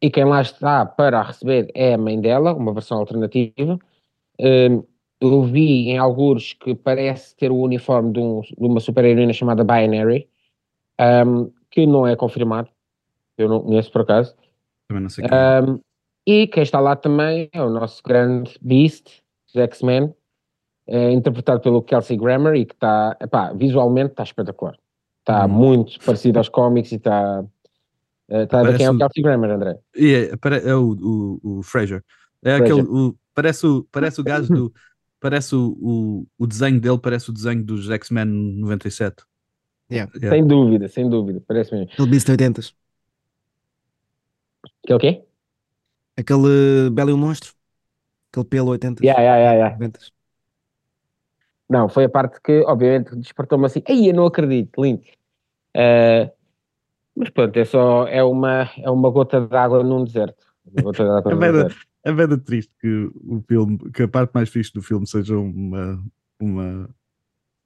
[0.00, 3.78] E quem lá está para receber é a mãe dela, uma versão alternativa.
[4.38, 4.84] Um,
[5.22, 9.62] eu vi em alguns que parece ter o uniforme de, um, de uma super-heroína chamada
[9.62, 10.28] Binary,
[11.26, 12.68] um, que não é confirmado.
[13.38, 14.34] Eu não conheço por acaso.
[14.88, 15.60] Também não sei quem é.
[15.62, 15.80] um,
[16.26, 20.14] E quem está lá também é o nosso grande Beast, dos X-Men,
[20.86, 23.16] é, interpretado pelo Kelsey Grammer e que está,
[23.54, 24.76] visualmente está espetacular.
[25.20, 25.48] Está hum.
[25.48, 27.44] muito parecido aos cómics e está.
[28.28, 29.78] Está ver quem é o Kelsey Grammer, André?
[29.94, 30.32] É,
[30.68, 32.02] é o, o, o Fraser.
[32.42, 32.62] É Fraser.
[32.62, 32.88] aquele.
[32.88, 34.72] O, parece, o, parece o gajo do.
[35.22, 39.22] Parece o, o, o desenho dele, parece o desenho dos X-Men 97.
[39.88, 40.10] Yeah.
[40.16, 40.36] Yeah.
[40.36, 41.92] Sem dúvida, sem dúvida, parece mesmo.
[41.92, 42.60] Aquele Beast 80
[44.84, 45.22] Que é o quê?
[46.16, 47.52] Aquele Belo e o Monstro.
[48.32, 49.98] Aquele pelo 80 yeah, yeah, yeah, yeah.
[51.70, 53.82] Não, foi a parte que, obviamente, despertou-me assim.
[53.88, 55.02] Aí eu não acredito, lindo.
[55.76, 56.28] Uh,
[57.14, 60.44] mas pronto, é só é uma, é uma gota de água num deserto.
[60.66, 61.91] Uma gota de água num deserto.
[62.04, 66.02] É bem triste que o filme, que a parte mais fixe do filme seja uma,
[66.40, 66.90] uma,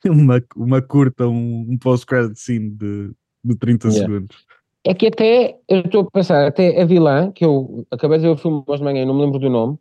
[0.05, 4.07] uma, uma curta, um, um post-credit scene de, de 30 yeah.
[4.07, 4.47] segundos.
[4.85, 8.31] É que até, eu estou a pensar, até a vilã, que eu acabei de ver
[8.31, 9.79] o filme hoje de manhã e não me lembro do nome.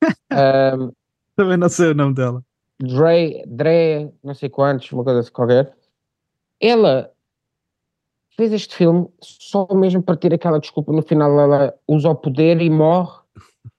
[0.78, 0.92] um,
[1.36, 2.42] Também não sei o nome dela.
[2.78, 5.74] Dre, Dre, não sei quantos, uma coisa assim qualquer.
[6.58, 7.10] Ela
[8.36, 11.38] fez este filme só mesmo para ter aquela desculpa no final.
[11.38, 13.19] Ela usa o poder e morre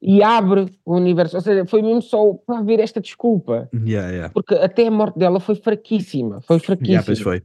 [0.02, 1.36] e abre o universo.
[1.36, 3.70] Ou seja, foi mesmo só para haver esta desculpa.
[3.74, 4.34] Yeah, yeah.
[4.34, 6.42] Porque até a morte dela foi fraquíssima.
[6.42, 6.94] Foi fraquíssima.
[6.94, 7.44] Yeah, pois foi.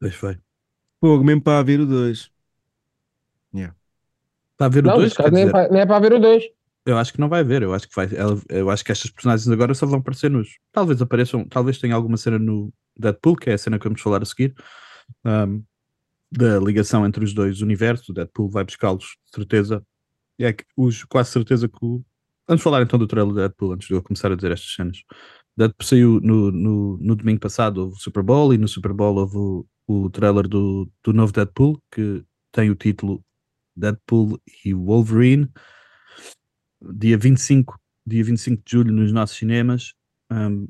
[0.00, 0.38] Pois foi.
[1.00, 2.30] Pô, mesmo para haver o 2.
[3.54, 3.74] Yeah.
[4.56, 5.14] Para haver o 2?
[5.32, 6.44] Nem, é para, nem é para haver o 2.
[6.84, 8.08] Eu acho que não vai haver, eu acho que vai,
[8.48, 10.56] eu acho que estas personagens agora só vão aparecer nos.
[10.70, 14.22] Talvez apareçam, talvez tenha alguma cena no Deadpool, que é a cena que vamos falar
[14.22, 14.54] a seguir,
[15.24, 15.64] um,
[16.30, 18.08] da ligação entre os dois universos.
[18.08, 19.82] O Deadpool vai buscá-los, de certeza.
[20.38, 22.04] E é que os, quase certeza que o.
[22.48, 25.02] Vamos falar então do trailer do Deadpool antes de eu começar a dizer estas cenas.
[25.56, 29.16] Deadpool saiu no, no, no domingo passado, houve o Super Bowl, e no Super Bowl
[29.16, 33.24] houve o, o trailer do, do novo Deadpool, que tem o título
[33.74, 35.50] Deadpool e Wolverine
[36.80, 39.94] dia 25, dia 25 de julho nos nossos cinemas.
[40.30, 40.68] Um,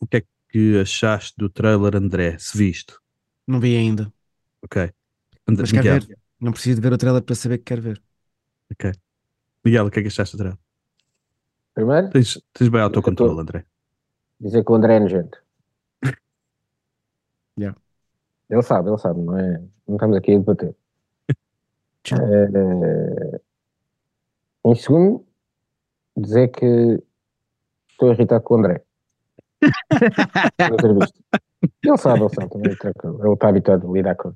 [0.00, 2.36] o que é que achaste do trailer, André?
[2.38, 2.94] Se viste?
[3.46, 4.12] Não vi ainda.
[4.62, 4.90] Ok.
[5.46, 6.00] André, Mas Miguel.
[6.00, 6.18] ver.
[6.40, 8.02] Não preciso de ver o trailer para saber que quero ver.
[8.72, 8.92] Ok.
[9.64, 10.58] Miguel, o que é que achaste do trailer?
[11.74, 12.10] Primeiro?
[12.10, 13.40] Tens, tens bem autocontrole, tô...
[13.40, 13.64] André.
[14.40, 15.42] Dizer que o André é nojento.
[17.58, 17.78] yeah.
[18.48, 19.62] Ele sabe, ele sabe, não é?
[19.86, 20.74] Não estamos aqui a debater.
[22.12, 23.40] é...
[24.64, 25.24] Em segundo,
[26.16, 27.02] dizer que
[27.90, 28.82] estou irritado com o André.
[31.82, 34.32] ele sabe, ele sabe também, ele está habituado a lidar com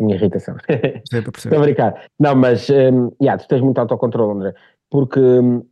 [0.00, 0.56] minha irritação.
[1.36, 2.06] Estou a brincar.
[2.18, 4.54] Não, mas um, yeah, tu tens muito autocontrole, André,
[4.90, 5.64] porque um,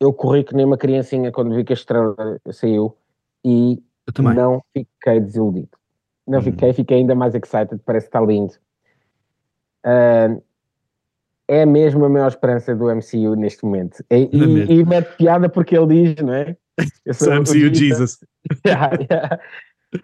[0.00, 2.14] eu corri que nem uma criancinha quando vi que a estrela
[2.50, 2.96] saiu
[3.44, 3.82] e
[4.18, 5.70] não fiquei desiludido.
[6.26, 6.42] Não hum.
[6.42, 8.54] fiquei, fiquei ainda mais excited, parece que está lindo.
[9.84, 10.42] Uh,
[11.48, 14.04] é mesmo a maior esperança do MCU neste momento.
[14.10, 16.56] E, é e, e mete piada porque ele diz, não é?
[17.04, 18.18] Eu sou o MCU Jesus.
[18.66, 19.40] yeah, yeah.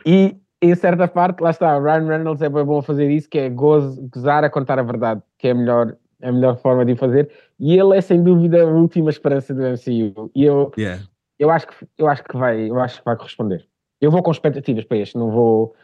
[0.06, 3.38] E em certa parte, lá está, Ryan Reynolds é bem bom a fazer isso, que
[3.38, 6.92] é gozo, gozar a contar a verdade, que é a melhor, a melhor forma de
[6.92, 7.30] o fazer.
[7.58, 10.30] E ele é sem dúvida a última esperança do MCU.
[10.34, 11.02] E eu, yeah.
[11.38, 13.66] eu, acho, que, eu acho que vai, eu acho que vai corresponder.
[14.00, 15.74] Eu vou com expectativas para este, não vou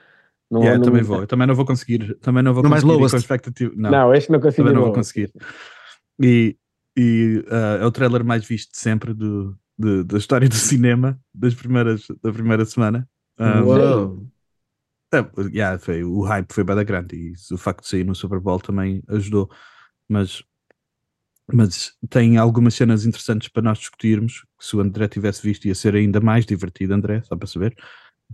[0.50, 2.98] não, yeah, não, também vou, eu também não vou conseguir, também não vou não conseguir
[2.98, 3.72] mais com expectativa.
[3.76, 4.62] Não, não, este não consigo.
[4.64, 5.30] Também não vou conseguir.
[6.20, 6.56] E,
[6.96, 11.54] e uh, é o trailer mais visto sempre do, de, da história do cinema das
[11.54, 13.08] primeiras, da primeira semana.
[13.38, 14.26] Um, Uou!
[15.12, 18.38] É, yeah, foi, o hype foi bem grande e o facto de sair no Super
[18.38, 19.51] Bowl também ajudou.
[20.09, 20.42] Mas,
[21.53, 24.44] mas tem algumas cenas interessantes para nós discutirmos.
[24.59, 27.75] Que se o André tivesse visto, ia ser ainda mais divertido, André, só para saber.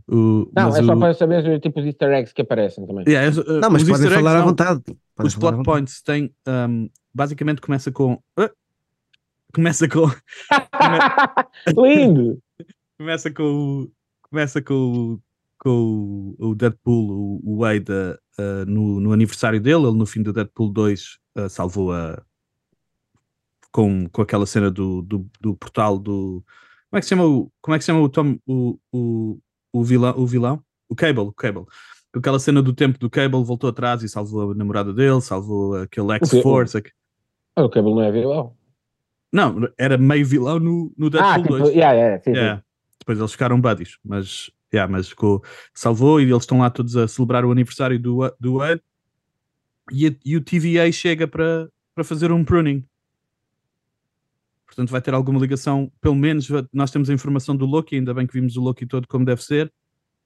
[0.07, 2.87] O, Não, mas é só o- para saber os tipos de easter eggs que aparecem
[2.87, 3.05] também.
[3.09, 4.47] Yeah, é- uh, Não, mas os podem falar à não.
[4.49, 4.83] vontade.
[5.15, 5.65] Podem Os à plot vontade.
[5.65, 6.35] points têm.
[6.47, 8.23] um, basicamente começa com.
[8.37, 8.51] Ah!
[9.55, 10.11] começa com.
[11.83, 12.39] Lindo!
[12.99, 13.93] começa com o.
[14.29, 15.21] Começa com o.
[15.66, 19.85] Com o- o Deadpool, o, o Wade, uh, no, no aniversário dele.
[19.87, 22.22] Ele, no fim do Deadpool 2, uh, salvou a.
[23.72, 26.42] Com, com aquela cena do, do, do portal do.
[26.88, 27.50] Como é que se chama o.
[27.61, 28.38] Como é que se chama o Tom.
[28.46, 29.38] O, o,
[29.72, 30.62] o, vilão, o vilão?
[30.88, 31.64] O Cable, o Cable.
[32.12, 35.74] Com aquela cena do tempo do Cable, voltou atrás e salvou a namorada dele, salvou
[35.74, 36.79] aquele X-Force.
[36.79, 36.90] aqu-
[37.59, 38.57] O cabelo não é vilão.
[39.33, 41.68] Não, era meio vilão no, no Deadpool Ah, tipo, 2.
[41.74, 42.37] yeah, yeah, sim, sim.
[42.38, 42.62] Yeah.
[43.00, 45.43] Depois eles ficaram buddies, mas, yeah, mas ficou,
[45.75, 48.81] salvou e eles estão lá todos a celebrar o aniversário do, do Ed
[49.93, 52.85] e, a- e o TVA chega para, para fazer um pruning.
[54.67, 58.27] Portanto, vai ter alguma ligação, pelo menos nós temos a informação do Loki, ainda bem
[58.27, 59.73] que vimos o Loki todo como deve ser,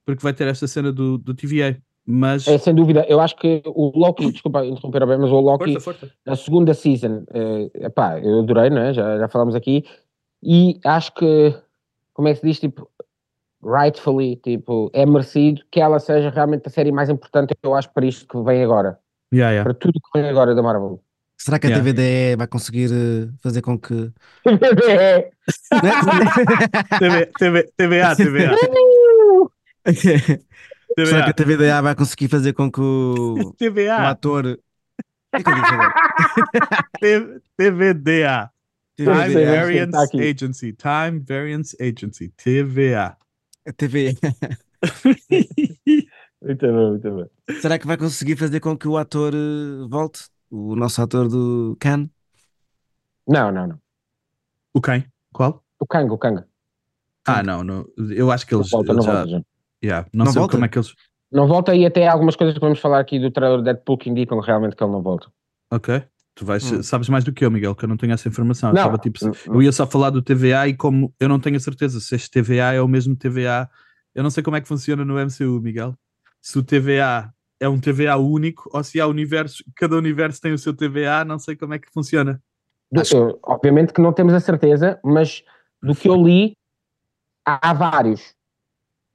[0.05, 1.81] porque vai ter esta cena do, do TVA.
[2.05, 2.47] Mas.
[2.47, 6.01] É, sem dúvida, eu acho que o Loki, desculpa interromper bem, mas o Loki, força,
[6.01, 6.13] força.
[6.25, 8.93] a segunda season, eh, epá, eu adorei, não é?
[8.93, 9.85] Já, já falámos aqui,
[10.43, 11.55] e acho que,
[12.13, 12.89] como é que se diz, tipo,
[13.63, 18.05] rightfully, tipo, é merecido que ela seja realmente a série mais importante, eu acho, para
[18.05, 18.99] isto que vem agora,
[19.33, 19.63] Yeah, yeah.
[19.63, 21.01] para tudo que vem agora da Marvel.
[21.37, 21.83] Será que a Yeah.
[21.83, 24.11] TVDE vai conseguir eh, fazer com que.
[24.87, 25.31] É.
[25.71, 25.91] Né?
[26.99, 28.57] TV, TV, TVA, TVA.
[31.05, 31.33] Será que a.
[31.33, 34.09] TVDA vai conseguir fazer com que o, TVA.
[34.09, 34.59] ator.
[35.33, 35.37] O
[36.99, 38.51] que é TVDA.
[38.97, 40.17] Time Variance tá.
[40.19, 40.73] Agency.
[40.73, 42.33] Time Variance Agency.
[42.37, 43.17] TVA.
[43.67, 44.15] A TV.
[46.41, 47.59] Muito bem, muito bem.
[47.61, 50.21] Será que vai conseguir fazer com que o ator eh, volte?
[50.49, 52.09] O nosso ator do Can?
[53.27, 53.79] Não, não, não.
[54.73, 55.05] O quem?
[55.31, 55.63] Qual?
[55.79, 56.43] O Kang, o Kang.
[57.27, 57.85] Ah, não, não.
[58.15, 59.13] Eu acho que Não eles, volta, não eles já.
[59.13, 59.41] volta já.
[59.83, 60.53] Yeah, não, Não sei volta?
[60.53, 60.95] como é que eles.
[61.31, 64.09] Não volta e até há algumas coisas que vamos falar aqui do trailer Deadpool que
[64.09, 65.31] indicam realmente que ele não volta.
[65.71, 66.03] Ok.
[66.33, 66.81] Tu vais, Hum.
[66.81, 68.69] sabes mais do que eu, Miguel, que eu não tenho essa informação.
[68.69, 71.39] Eu, Não, estava, tipo, n- eu ia só falar do TVA e como eu não
[71.39, 73.69] tenho a certeza se este TVA é o mesmo TVA.
[74.15, 75.93] Eu não sei como é que funciona no MCU, Miguel.
[76.41, 80.57] Se o TVA é um TVA único ou se há universos, cada universo tem o
[80.57, 82.41] seu TVA, não sei como é que funciona.
[82.91, 85.43] Do- eu- obviamente que não temos a certeza, mas
[85.81, 86.57] do que eu li,
[87.45, 88.33] há, há vários.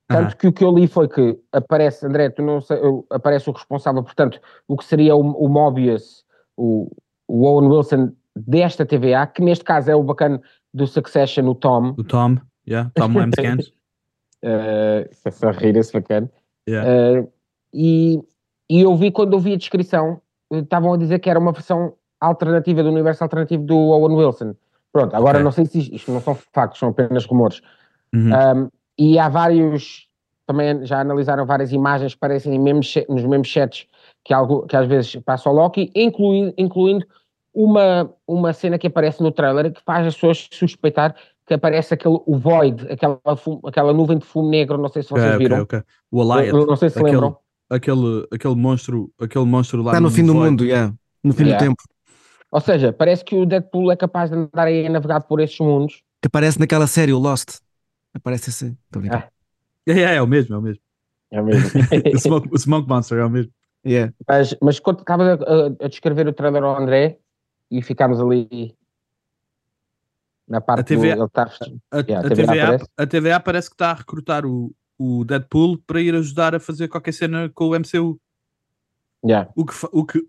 [0.08, 0.36] Tanto Aham.
[0.36, 2.78] que o que eu li foi que aparece, André, tu não sei,
[3.10, 6.24] aparece o responsável, portanto, o que seria o, o Mobius,
[6.56, 6.88] o,
[7.28, 10.40] o Owen Wilson desta TVA, que neste caso é o bacana
[10.72, 11.94] do Succession, o Tom.
[11.96, 12.36] O Tom,
[12.68, 13.68] yeah, Tom Lamscans.
[14.44, 16.30] Uh, é só rir esse bacana.
[16.68, 17.22] Yeah.
[17.22, 17.32] Uh,
[17.72, 18.20] e,
[18.70, 20.20] e eu vi quando eu vi a descrição,
[20.52, 24.54] eh, estavam a dizer que era uma versão alternativa do universo alternativo do Owen Wilson.
[24.92, 25.44] Pronto, agora Ok.
[25.44, 27.60] não sei se isto, isto não são factos, são apenas rumores.
[28.14, 28.30] Uhum.
[28.30, 30.05] Um, e há vários,
[30.46, 33.86] também já analisaram várias imagens que parecem em mesmos nos mesmos chats
[34.24, 37.06] que, algo, que às vezes passa o Loki, incluindo, incluindo
[37.54, 41.14] uma, uma cena que aparece no trailer que faz as pessoas suspeitar
[41.46, 43.20] que aparece aquele, o Void, aquela,
[43.66, 45.62] aquela nuvem de fumo negro, não sei se vocês viram.
[45.62, 45.80] ok.
[46.10, 47.36] O Alliant, Eu- eu não sei se aquele- lembram.
[47.70, 50.50] aquele, aquele monstro, aquele monstro lá Está no fim do Void.
[50.50, 50.92] mundo, yeah.
[51.22, 51.58] no fim Yeah.
[51.64, 51.82] do tempo.
[52.50, 55.58] Ou seja, parece que o Deadpool é capaz de andar aí a navegar por esses
[55.60, 56.02] mundos.
[56.20, 57.58] Que aparece naquela série, o Lost.
[58.14, 58.76] Aparece assim.
[58.86, 59.28] Estou a brincar.
[59.86, 60.82] É, é, é o mesmo, é o mesmo.
[61.30, 61.70] É mesmo.
[62.14, 63.52] O Smoke, o Smoke Monster é o mesmo.
[63.84, 64.12] Yeah.
[64.26, 67.20] mas, mas quando estavas a, a- descrever o trailer ao André
[67.70, 68.74] e ficámos ali
[70.48, 71.44] na parte A TV do, ele tá,
[71.92, 72.84] A, Yeah, a a TVA TVA, aparece.
[72.96, 76.88] a TVA parece que está a recrutar o, o Deadpool para ir ajudar a fazer
[76.88, 78.18] qualquer cena com o MCU.
[79.24, 79.50] yeah.
[79.54, 80.26] O que, o que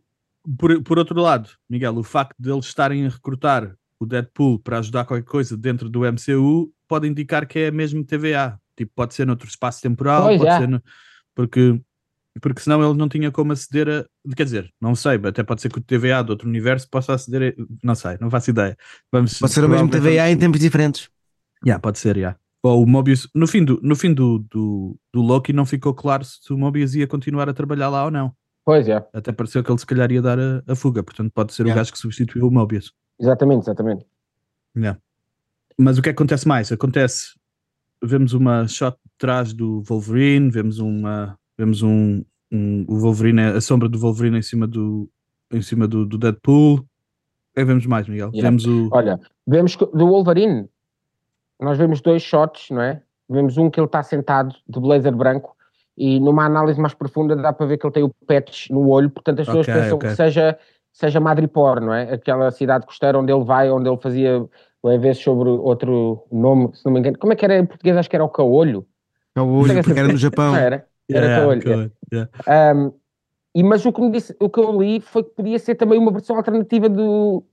[0.57, 4.79] por, por outro lado, Miguel, o facto de eles estarem a recrutar o Deadpool para
[4.79, 8.59] ajudar qualquer coisa dentro do MCU pode indicar que é mesmo TVA.
[8.77, 10.57] Tipo, pode ser noutro espaço temporal, Pois, pode é.
[10.59, 10.81] ser no-
[11.35, 11.81] porque,
[12.41, 14.33] porque senão ele não tinha como aceder a.
[14.35, 17.55] Quer dizer, não sei, até pode ser que o TVA de outro universo possa aceder
[17.57, 17.63] a.
[17.83, 18.77] Não sei, não faço ideia.
[19.11, 21.09] Vamos, Pode ser o mesmo TVA em tempos diferentes.
[21.65, 22.37] Yeah, pode ser, yeah.
[22.63, 26.23] Ou o Mobius, no fim, do, no fim do, do, do Loki não ficou claro
[26.25, 28.31] se o Mobius ia continuar a trabalhar lá ou não.
[28.65, 31.53] Pois é, Até pareceu que ele se calhar ia dar a, a fuga, portanto pode
[31.53, 32.91] ser o gajo que substituiu o Mobius.
[33.19, 34.05] exatamente, exatamente.
[34.75, 34.99] Yeah.
[35.77, 36.71] Mas o que é que acontece mais?
[36.71, 37.29] Acontece,
[38.03, 43.61] vemos uma shot de trás do Wolverine, vemos uma, vemos um, um o Wolverine, a
[43.61, 45.09] sombra do Wolverine em cima do,
[45.51, 46.85] em cima do, do Deadpool.
[47.55, 48.29] É vemos mais, Miguel?
[48.33, 48.49] Yeah.
[48.49, 50.69] Vemos o, Olha, vemos do Wolverine,
[51.59, 53.01] nós vemos dois shots, não é?
[53.29, 55.55] Vemos um que ele está sentado de blazer branco
[55.97, 59.09] e numa análise mais profunda dá para ver que ele tem o patch no olho,
[59.09, 60.09] portanto as pessoas Ok, pensam ok.
[60.09, 60.57] que seja,
[60.93, 62.13] seja Madripoor, não é?
[62.13, 64.47] Aquela cidade costeira onde ele vai, onde ele fazia,
[64.87, 67.17] vai ver sobre outro nome, se não me engano.
[67.17, 67.95] Como é que era em português?
[67.97, 68.85] Acho que era o Caolho.
[69.35, 70.17] É o olho, Tenho a porque era no.
[70.17, 70.51] Japão.
[70.53, 70.87] Não era?
[71.09, 71.63] Era Yeah, com o olho.
[71.63, 72.75] com- yeah.
[72.75, 72.91] Um,
[73.55, 75.97] e, mas o que, me disse, o que eu li foi que podia ser também
[75.99, 77.43] uma versão alternativa do,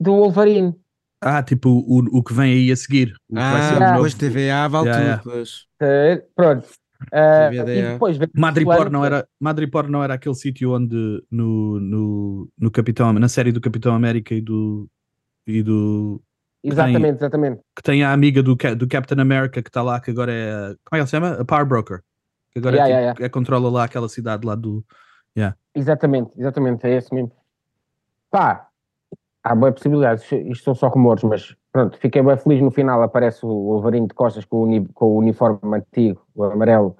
[0.00, 0.74] do Wolverine.
[1.20, 3.14] Ah, tipo o, o que vem aí a seguir.
[3.30, 5.30] O que vai ser Ah, depois TVA vale Yeah, tudo.
[5.34, 5.46] yeah.
[5.78, 6.26] Pois.
[6.34, 6.68] Pronto.
[7.12, 12.70] Uh, e depois Madripoor não era Madripoor não era aquele sítio onde no, no, no
[12.70, 14.88] Capitão na série do Capitão América e do
[15.46, 16.22] e do
[16.64, 17.60] Exatamente, exatamente.
[17.76, 20.68] que tem a amiga do, do Captain America que está lá que agora é como
[20.68, 21.32] é que ele se chama?
[21.40, 22.02] A Power Broker
[22.52, 24.84] que agora Yeah, é, yeah, tipo- é controla lá aquela cidade lá do
[25.74, 27.32] Exatamente, exatamente, é esse mesmo.
[28.30, 28.68] Pá,
[29.42, 33.44] há boas possibilidades, isto são só rumores, mas pronto, fiquei bem feliz no final, aparece
[33.44, 36.94] o Wolverine de costas com o, uni- com o uniforme antigo, o amarelo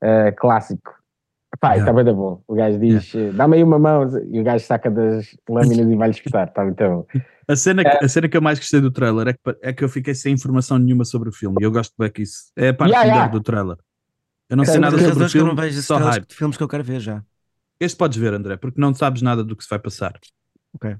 [0.00, 0.94] eh, clássico.
[1.60, 1.80] Pá, Yeah.
[1.82, 2.42] está bem da bom.
[2.46, 5.94] O gajo diz, eh, dá-me aí uma mão, e o gajo saca das lâminas e
[5.96, 7.06] vai-lhe espetar, está muito bom.
[7.48, 9.82] a cena, que, a cena que eu mais gostei do trailer é que, é que
[9.82, 12.68] eu fiquei sem informação nenhuma sobre o filme e eu gosto bem que isso é
[12.68, 13.32] a parte Yeah, melhor yeah.
[13.32, 13.76] do trailer
[14.48, 16.34] eu não sei nada sobre o razões que eu não filme vejo só hype de
[16.34, 17.22] filmes que eu quero ver já.
[17.78, 20.18] Este podes ver, André, porque não sabes nada do que se vai passar.
[20.72, 20.96] Ok.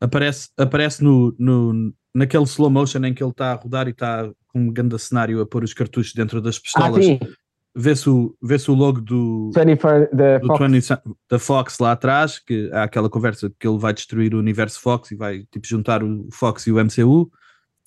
[0.00, 4.30] Aparece, aparece no, no, naquele slow motion em que ele está a rodar e está
[4.48, 7.04] com um grande cenário a pôr os cartuchos dentro das Ah, pistolas.
[7.04, 7.18] sim,
[7.74, 10.70] Vê-se o, vê o logo do, 24 da do Fox.
[10.72, 14.38] 20 Cent- da Fox lá atrás, que há aquela conversa que ele vai destruir o
[14.38, 17.30] universo Fox e vai tipo, juntar o Fox e o MCU.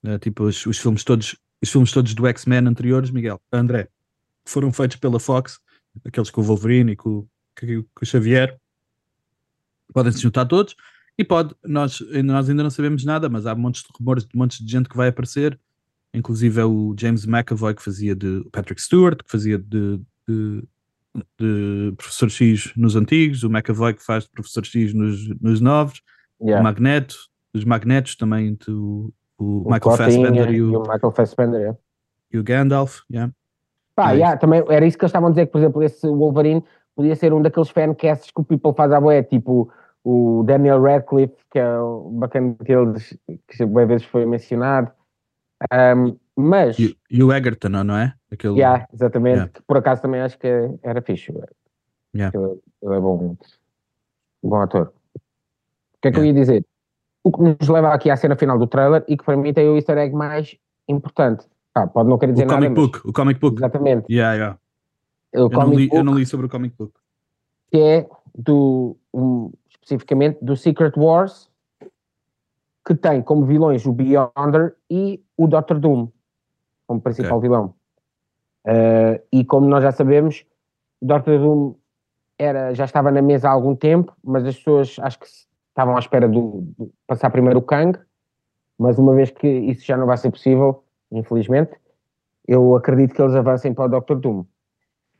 [0.03, 3.87] eh, tipo os, os filmes todos os filmes todos do X-Men anteriores, Miguel, André,
[4.45, 5.59] foram feitos pela Fox,
[6.03, 7.27] aqueles com o Wolverine e com, o-
[7.93, 8.57] com o Xavier,
[9.93, 10.75] podem se juntar todos
[11.17, 14.63] e pode, nós, nós ainda não sabemos nada, mas há montes de rumores de montes
[14.63, 15.59] de gente que vai aparecer,
[16.15, 20.63] inclusive é o James McAvoy que fazia de o Patrick Stewart, que fazia de, de,
[21.39, 26.01] de Professor X nos antigos, o McAvoy que faz de Professor X nos, nos novos,
[26.39, 26.63] o Yeah.
[26.63, 27.15] Magneto,
[27.53, 31.69] os Magnetos também, o, o, O Michael Cotinha Fassbender e e o, o Michael Fassbender,
[31.69, 31.77] é.
[32.31, 33.31] e o Gandalf, yeah.
[33.95, 36.05] Pá, É yeah, também era isso que eles estavam a dizer, que, por exemplo, esse
[36.07, 36.63] Wolverine
[36.95, 39.71] podia ser um daqueles fancasts que o People faz à boé, tipo
[40.03, 44.91] o Daniel Radcliffe, que é o bacana daqueles que bem vezes foi mencionado.
[45.71, 48.13] Um, mas, e, e o Egerton, não é?
[48.31, 49.51] Aquele, yeah, exatamente, Yeah.
[49.53, 50.47] que por acaso também acho que
[50.83, 51.31] era fixe.
[52.15, 52.37] Yeah.
[52.37, 53.37] Ele, ele é bom,
[54.43, 54.91] bom ator.
[55.15, 55.19] O
[56.01, 56.27] que é que eu Yeah.
[56.27, 56.65] ia dizer?
[57.23, 59.67] O que nos leva aqui à cena final do trailer e que para mim tem
[59.67, 60.55] o easter egg mais
[60.87, 61.45] importante.
[61.73, 63.57] Pá, pode não querer dizer o nada, comic mas- book, o comic book.
[63.57, 64.05] Exatamente.
[64.13, 64.59] Yeah, yeah.
[65.33, 66.93] Eu, não li, eu book não li sobre o comic book.
[67.71, 71.49] que é do, um, especificamente do Secret Wars,
[72.85, 76.07] que tem como vilões o Beyonder e o Doctor Doom,
[76.85, 77.73] como principal vilão.
[78.65, 80.45] Uh, e como nós já sabemos,
[81.01, 81.75] o Doctor Doom
[82.37, 85.25] era, já estava na mesa há algum tempo, mas as pessoas acho que
[85.69, 86.63] estavam à espera do
[87.07, 87.97] passar primeiro o Kang,
[88.77, 91.71] mas uma vez que isso já não vai ser possível, infelizmente,
[92.47, 94.45] eu acredito que eles avancem para o Doctor Doom.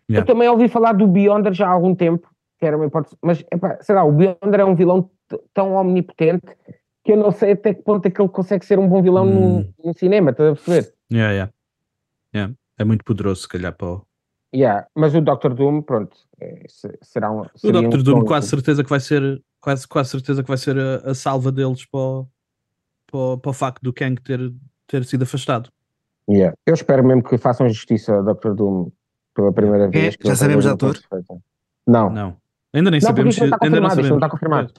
[0.08, 0.22] Yeah.
[0.22, 3.44] Eu também ouvi falar do Beyonder já há algum tempo, que era uma hipótese, mas
[3.52, 5.10] epá, sei lá, o Beyonder é um vilão
[5.54, 6.56] tão omnipotente
[7.06, 9.26] que eu não sei até que ponto é que ele consegue ser um bom vilão
[9.28, 9.60] Hum.
[9.84, 10.94] no, no cinema, estás a perceber?
[11.12, 11.54] Yeah, yeah.
[12.34, 12.54] Yeah.
[12.78, 14.06] É muito poderoso, se calhar, para o.
[14.54, 17.42] Yeah, mas o Doctor Doom, pronto, é, se- será um.
[17.42, 17.78] O Dr.
[18.00, 21.12] um Doom bom- quase certeza que vai ser quase, quase certeza que vai ser a,
[21.12, 22.28] a salva deles para o,
[23.08, 24.40] para, o- para o facto do Kang ter,
[24.88, 25.70] ter sido afastado.
[26.30, 26.56] Yeah.
[26.66, 28.54] Eu espero mesmo que façam justiça ao Dr.
[28.54, 28.90] Doom
[29.36, 30.16] pela primeira É, vez.
[30.16, 30.98] que já sabemos ator?
[31.86, 32.10] Não.
[32.10, 32.38] Não.
[32.74, 33.54] Ainda nem Não, sabemos não se.
[33.54, 34.24] está Ainda não confirmado, isto não sabemos.
[34.24, 34.74] está confirmado.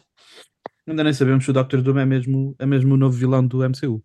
[0.86, 1.80] Ainda nem sabemos se o Dr.
[1.80, 4.02] Doom é mesmo, é mesmo o novo vilão do MCU.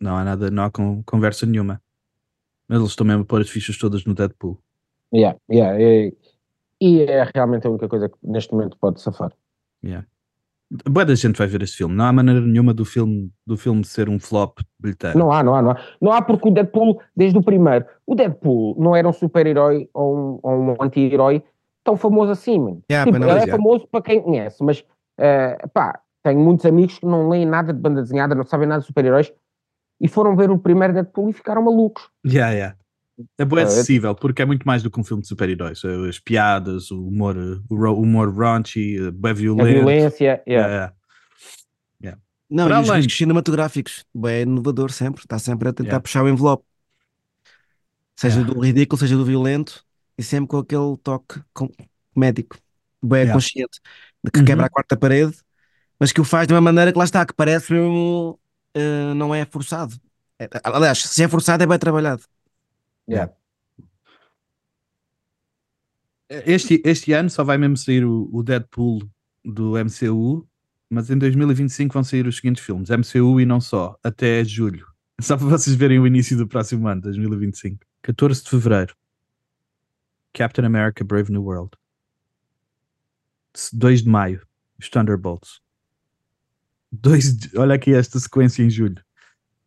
[0.00, 1.80] Não há nada, não há con- conversa nenhuma.
[2.68, 4.58] Mas eles estão mesmo a pôr as fichas todas no Deadpool.
[5.12, 6.12] Yeah, yeah, é-
[6.80, 9.32] e é realmente a única coisa que neste momento pode safar.
[10.84, 11.94] Boa da gente vai ver este filme.
[11.94, 15.16] Não há maneira nenhuma do filme, do filme ser um flop bilheteiro.
[15.16, 15.80] Não há, não há, não há.
[16.00, 20.40] Não há porque o Deadpool, desde o primeiro, o Deadpool não era um super-herói ou
[20.44, 21.40] um, um anti-herói
[21.84, 22.82] tão famoso assim, mano.
[22.90, 23.52] Yeah, Tipo, ele é yeah.
[23.52, 24.84] famoso para quem conhece, mas
[25.18, 28.80] eh, pá, tenho muitos amigos que não leem nada de banda desenhada, não sabem nada
[28.80, 29.32] de super-heróis
[30.00, 32.08] e foram ver o primeiro Deadpool e ficaram malucos.
[32.26, 32.76] Yeah, yeah.
[33.38, 35.82] É bem Ah, é- acessível, porque é muito mais do que um filme de super-heróis.
[35.84, 37.34] É As piadas, o humor,
[37.70, 39.68] o ro- humor raunchy, é bem A violento.
[39.72, 40.68] violência, yeah.
[40.68, 40.94] Yeah,
[42.02, 42.20] yeah.
[42.50, 43.00] Não, Para e os além.
[43.02, 44.04] riscos cinematográficos.
[44.14, 45.22] Bem, é inovador sempre.
[45.22, 46.00] Está sempre a tentar Yeah.
[46.02, 46.64] puxar o envelope.
[48.16, 48.54] Seja Yeah.
[48.54, 49.84] do ridículo, seja do violento.
[50.18, 51.70] E sempre com aquele toque com-
[52.14, 52.56] médico.
[53.02, 53.32] Bem Yeah.
[53.34, 53.80] consciente.
[54.32, 54.44] Que Uhum.
[54.44, 55.36] quebra a quarta parede.
[55.98, 57.24] Mas que o faz de uma maneira que lá está.
[57.26, 58.38] Que parece mesmo...
[58.74, 59.94] eh, não é forçado.
[60.38, 62.22] É- aliás, se é forçado é bem trabalhado.
[63.08, 63.32] Yeah.
[66.28, 69.08] Este, este ano só vai mesmo sair o, o Deadpool
[69.44, 70.46] do MCU,
[70.90, 74.86] mas em 2025 vão sair os seguintes filmes: MCU e não só, até julho.
[75.18, 77.86] Só para vocês verem o início do próximo ano, 2025.
[78.02, 78.94] 14 de fevereiro.
[80.34, 81.70] Captain America Brave New World.
[83.72, 84.46] 2 de maio.
[84.78, 85.60] Os Thunderbolts.
[86.92, 89.02] 2 de, olha aqui esta sequência em julho.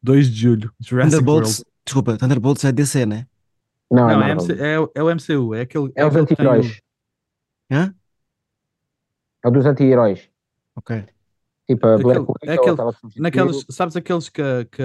[0.02, 0.74] 2 de julho.
[0.80, 1.72] Jurassic Thunderbolts, World.
[1.86, 3.28] desculpa, Thunderbolts é DC, né?
[3.92, 4.32] Não, Não, é, é.
[4.32, 5.54] MC é, o- é o MCU.
[5.56, 5.92] É aquele.
[5.96, 6.82] é os aquele que tem o- anti-heróis.
[7.72, 7.94] Hã?
[9.44, 10.30] É o dos anti-heróis.
[10.76, 11.06] Ok.
[11.68, 13.24] Tipo, a Aquele- Black é aquele- substituiu.
[13.24, 14.84] Naqueles, sabes aqueles que, que,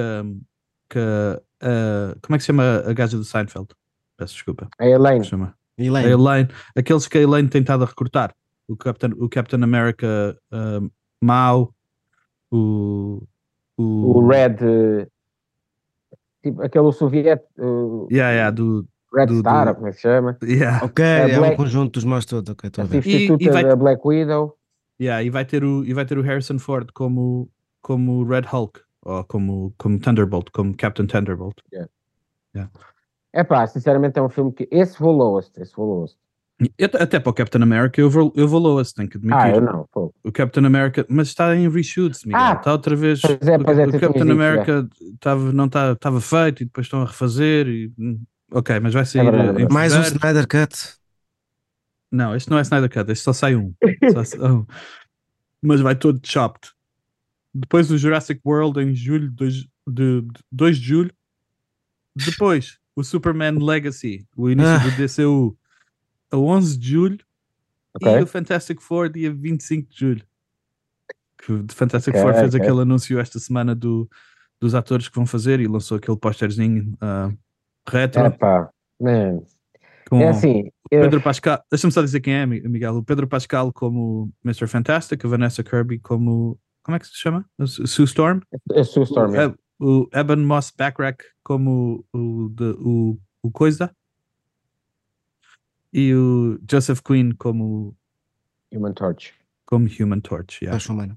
[0.91, 3.69] que uh, como é que se chama a gaja do Seinfeld?
[4.17, 4.69] Peço desculpa.
[4.79, 5.25] A Elaine.
[5.25, 5.55] Se chama?
[5.79, 6.11] A Elaine.
[6.11, 8.35] Elaine, aqueles que a Elaine tem estado a recrutar.
[8.69, 10.91] O Captain, o Captain America um,
[11.21, 11.75] mau,
[12.51, 13.23] o,
[13.77, 14.57] o, O Red.
[16.43, 17.51] Tipo, aquele soviético.
[17.59, 20.37] uh, Yeah, yeah, do, Red do- Star, do- como é que se chama?
[20.43, 23.47] yeah, Ok, É é, um Black- conjunto dos maus todos, ok, estou A substituta E-
[23.47, 24.57] e vai- da Black Widow.
[25.01, 27.51] yeah, e, vai ter o, e vai ter o Harrison Ford como,
[27.81, 31.57] como Red Hulk, ou como, como Thunderbolt, como Captain Thunderbolt.
[33.33, 34.69] É pá, sinceramente é um filme que.
[34.71, 35.59] Esse vou lowest.
[35.59, 36.07] Esse vou.
[37.01, 39.39] Até- para o Captain America eu vou, eu vou lowest, tenho que admitir.
[39.41, 39.89] Ah, eu não.
[39.93, 40.15] Pô.
[40.23, 42.41] O Captain America, mas está em reshoots, Miguel.
[42.41, 43.21] Ah, está outra vez.
[43.21, 47.03] pois é, pois é, o Captain America estava não tá, estava feito e depois estão
[47.03, 47.67] a refazer.
[47.67, 48.21] E, hum,
[48.53, 49.25] ok, mas vai sair.
[49.25, 49.75] verdade, é em verdade.
[49.75, 50.01] Mais um.
[50.03, 50.75] Snyder Cut.
[52.13, 53.75] Não, este não é Snyder Cut, este só sai um.
[54.13, 54.65] Só sai um.
[55.67, 56.71] Mas vai todo chopped.
[57.53, 61.11] Depois o Jurassic World em julho, dois- de, de 2 de julho.
[62.15, 64.79] Depois o Superman Legacy, o início Ah.
[64.79, 65.57] do DCU,
[66.35, 67.19] a 11 de julho.
[67.97, 68.13] Ok.
[68.19, 70.23] E o Fantastic Four, dia 25 de julho.
[71.39, 72.61] Que o Fantastic Ok, Four fez ok.
[72.61, 74.09] aquele anúncio esta semana do,
[74.61, 77.31] dos atores que vão fazer e lançou aquele pósterzinho ah,
[77.89, 78.71] retro É pá.
[79.01, 79.43] Man.
[80.09, 80.63] com É assim.
[80.63, 81.63] o eu- Pedro Pascal.
[81.71, 82.97] Deixa-me só dizer quem é, Mi- Miguel.
[82.97, 84.67] O Pedro Pascal como Mr.
[84.67, 86.59] Fantastic, a Vanessa Kirby como.
[86.83, 87.47] Como é que se chama?
[87.67, 88.41] Sue Storm.
[88.75, 89.33] A Sue Storm.
[89.33, 93.91] O, Eb- o Evan Moss Backrack como o, de- o, o Coisa.
[95.95, 97.95] E o Joseph Quinn como,
[98.73, 99.33] Human Torch.
[99.65, 100.65] como Human Torch.
[100.65, 100.77] Yeah.
[100.77, 101.17] Acho humano.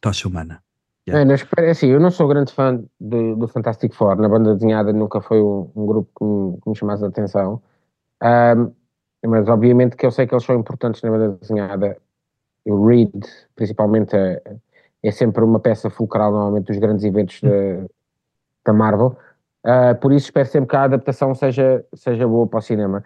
[0.00, 0.62] Tocha humana.
[1.06, 1.30] Yeah.
[1.30, 4.16] Eu espero- é assim, eu não sou grande fã de- do Fantastic Four.
[4.16, 7.60] Na banda desenhada nunca foi um, um grupo que me, que me chamasse a atenção.
[8.20, 8.72] Ahm,
[9.26, 11.96] mas obviamente que eu sei que eles são importantes na banda desenhada.
[12.64, 13.12] O Reed,
[13.56, 14.40] principalmente, é,
[15.02, 17.48] é sempre uma peça fulcral normalmente dos grandes eventos da,
[18.64, 19.16] da Marvel.
[19.64, 23.04] Ah, por isso espero sempre que a adaptação seja, seja boa para o cinema.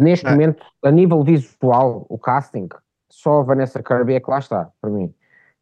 [0.00, 0.32] Neste Ah.
[0.32, 2.68] momento, a nível visual, o casting,
[3.10, 5.14] só a Vanessa Kirby é que lá está, para mim.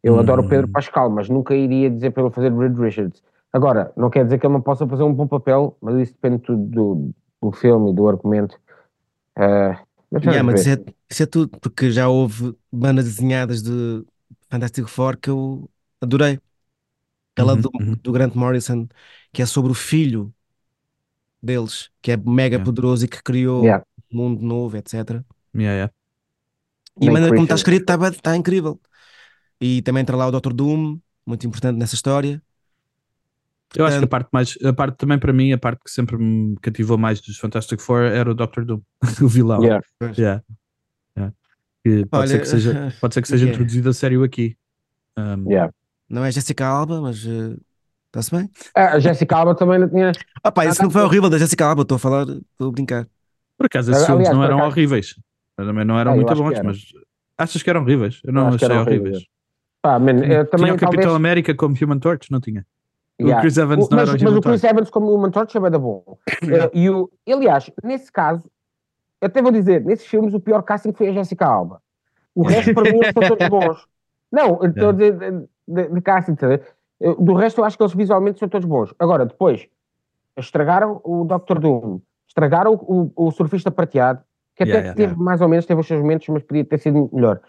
[0.03, 0.19] Eu Hum.
[0.19, 3.23] adoro o Pedro Pascal, mas nunca iria dizer para ele fazer Reed Richards.
[3.53, 6.39] Agora, não quer dizer que ele não possa fazer um bom papel, mas isso depende
[6.43, 7.11] tudo do,
[7.41, 8.59] do filme e do argumento.
[9.35, 10.77] Ah, mas Yeah, mas isso é,
[11.09, 13.71] isso é tudo, porque já houve bandas desenhadas de
[14.49, 15.69] Fantastic Four que eu
[16.01, 16.39] adorei.
[17.33, 17.95] Aquela Uhum, do, uhum.
[18.03, 18.87] do Grant Morrison,
[19.33, 20.33] que é sobre o filho
[21.41, 22.59] deles, que é mega Yeah.
[22.59, 23.83] poderoso e que criou Yeah.
[24.11, 25.21] Mundo novo, etc.
[25.55, 25.93] Yeah, yeah.
[27.01, 28.79] E a maneira como está escrito está está incrível.
[29.59, 30.53] E também entra lá o Dr.
[30.53, 32.41] Doom, muito importante nessa história.
[33.75, 36.17] Eu acho que a parte mais, a parte também para mim, a parte que sempre
[36.17, 38.81] me cativou mais dos Fantastic Four era o Doctor Doom,
[39.21, 39.61] o vilão.
[39.63, 39.85] Yeah.
[40.17, 40.43] Yeah.
[41.15, 41.35] Yeah.
[41.83, 43.55] Que pode, Olha, ser que seja, pode ser que seja yeah.
[43.55, 44.57] introduzido a sério aqui.
[45.17, 45.71] Um, Yeah.
[46.09, 47.55] Não é Jessica Alba, mas eh,
[48.07, 48.49] está-se bem.
[48.75, 50.11] Ah, a Jessica Alba também não tinha.
[50.43, 52.71] Ah pá, esse tá filme foi horrível da Jessica Alba, estou a falar, estou a
[52.71, 53.07] brincar.
[53.59, 55.15] Por acaso, esses Aliás, filmes não eram acaso- horríveis.
[55.55, 56.65] Também não eram Ah, eu muito bons, eram.
[56.65, 56.81] mas
[57.37, 58.21] achas que eram horríveis?
[58.23, 59.01] Eu não que achei horríveis.
[59.01, 59.25] horríveis.
[59.81, 61.15] Pá, man, eu Tinha também o Capitão talvez.
[61.15, 62.65] América como Human Torch, não tinha?
[63.21, 63.37] Yeah.
[63.37, 64.73] O Chris Evans O- não mas, era o mas o Chris Torch.
[64.73, 66.17] Evans como Human Torch é bem da bom.
[66.43, 68.49] Eh, e o, aliás, nesse caso,
[69.21, 71.81] eu até vou dizer, nesses filmes o pior casting foi a Jessica Alba.
[72.33, 73.85] O resto para mim são todos bons.
[74.31, 76.47] Não, eu estou a dizer de, de, de casting, tá?
[77.01, 78.93] Eu- do resto eu acho que eles visualmente são todos bons.
[78.97, 79.67] Agora, depois,
[80.37, 81.59] estragaram o Dr.
[81.59, 81.99] Doom,
[82.39, 84.21] estragaram o, o, o Surfista Prateado,
[84.55, 86.79] que até Yeah, yeah, teve mais ou menos, teve os seus momentos, mas podia ter
[86.79, 87.39] sido melhor.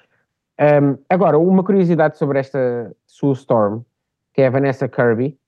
[0.61, 3.83] Um, agora, uma curiosidade sobre esta Sue Storm,
[4.35, 5.39] que é a Vanessa Kirby,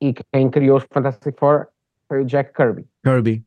[0.00, 1.68] e quem criou os Fantastic Four
[2.08, 2.86] foi o Jack Kirby.
[3.04, 3.44] Kirby.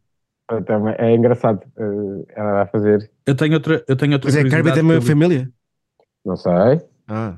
[0.51, 4.43] Então é engraçado uh, ela a fazer, Eu tenho outra, eu tenho outra Mas é
[4.43, 5.49] Kirby que eu- família.
[6.25, 6.81] não sei.
[7.07, 7.37] Ah,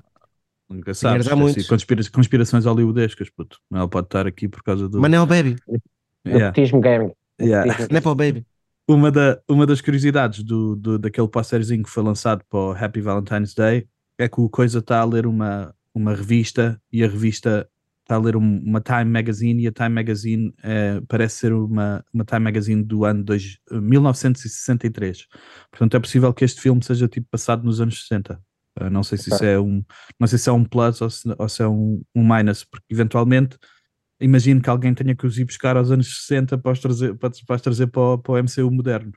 [0.69, 1.27] Nunca sabes.
[1.27, 3.59] há assim, conspira- conspirações hollywoodescas, puto.
[3.73, 5.01] Ela pode estar aqui por causa do.
[5.01, 5.57] Manel Baby.
[6.25, 7.11] Yeah, Nepotismo Gaming.
[7.41, 7.87] Yeah.
[7.91, 8.45] Nepo Baby.
[8.87, 12.99] Uma, da, uma das curiosidades do, do, daquele posterzinho que foi lançado para o Happy
[12.99, 13.87] Valentine's Day
[14.17, 17.67] é que o Coisa está a ler uma, uma revista e a revista
[18.01, 22.03] está a ler um- uma Time Magazine e a Time Magazine eh, parece ser uma,
[22.13, 25.25] uma Time Magazine do ano dois, 1963.
[25.69, 28.41] Portanto, é possível que este filme seja tipo passado nos anos 60.
[28.79, 29.83] Eh, não sei se isso é um
[30.19, 32.85] não sei se é um plus ou se, ou se é um, um minus, porque
[32.89, 33.57] eventualmente
[34.22, 37.30] imagino que alguém tenha que os ir buscar aos anos 60 para os trazer para,
[37.45, 39.11] para os trazer para, o, para o MCU moderno.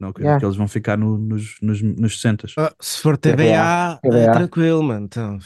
[0.00, 0.38] Não acredito Yeah.
[0.40, 2.46] que eles vão ficar no- nos, nos, nos 60.
[2.56, 4.18] Ah, se for TVA, TVA.
[4.18, 5.06] é tranquilo, mano.
[5.06, 5.38] Então,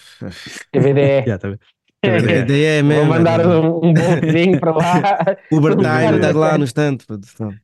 [0.73, 1.01] TVDE.
[1.25, 1.59] Yeah, tá bem.
[2.03, 3.07] TVD é Vou mesmo.
[3.09, 5.01] mandar é um, um bolzinho para lá.
[5.53, 6.15] Uber Tudo Time, bem.
[6.17, 7.07] está lá no estante.
[7.09, 7.55] Então,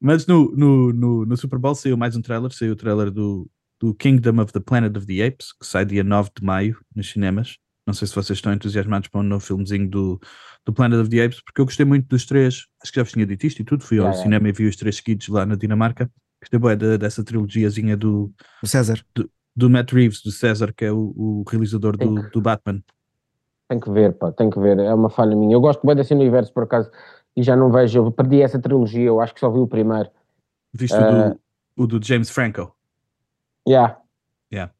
[0.00, 3.48] Mas no, no, no, no Super Bowl saiu mais um trailer, saiu o trailer do,
[3.80, 7.10] do Kingdom of the Planet of the Apes, que sai dia 9 de maio nos
[7.10, 7.56] cinemas.
[7.86, 10.20] Não sei se vocês estão entusiasmados para um novo filmezinho do,
[10.64, 13.12] do Planet of the Apes, porque eu gostei muito dos três, acho que já vos
[13.12, 14.22] tinha dito isto e tudo, fui ao yeah.
[14.22, 16.10] cinema e vi os três seguidos lá na Dinamarca.
[16.40, 18.32] Gostei bem de- dessa trilogiazinha do,
[18.62, 19.00] O César.
[19.54, 22.28] do Matt Reeves, do César, que é o, o realizador do, Sim.
[22.32, 22.82] do Batman.
[23.68, 24.78] Tem que ver, pá, tem que ver.
[24.78, 25.54] É uma falha minha.
[25.54, 26.90] Eu gosto bem desse universo, por acaso,
[27.36, 27.98] e já não vejo.
[28.00, 30.10] Eu perdi essa trilogia, eu acho que só vi o primeiro.
[30.72, 31.08] Viste Ah.
[31.76, 32.74] o, do, o do James Franco?
[33.66, 33.96] Yeah.
[34.52, 34.72] Yeah.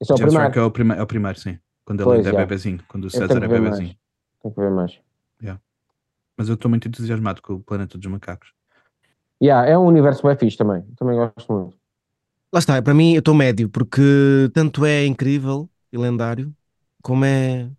[0.00, 0.52] Esse é o James primeiro.
[0.52, 1.58] Franco é o, prime é o primeiro, sim.
[1.90, 2.46] Quando ele Pois, ainda é yeah.
[2.46, 3.94] bebezinho, quando o César é bebezinho.
[3.94, 3.96] mais.
[4.42, 5.00] Tem que ver mais.
[6.36, 8.52] Mas eu estou muito entusiasmado com o Planeta dos Macacos.
[9.42, 10.82] Yeah, é um universo bem fixe também.
[10.96, 11.78] Também gosto muito.
[12.52, 14.00] Lá está, para mim eu estou médio, porque
[14.52, 16.54] tanto é incrível e lendário,
[17.02, 17.70] como é.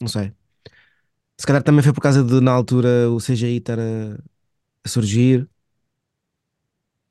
[0.00, 0.32] Não sei.
[1.38, 4.14] Se calhar também foi por causa de, na altura, o CGI estar a,
[4.84, 5.48] a surgir.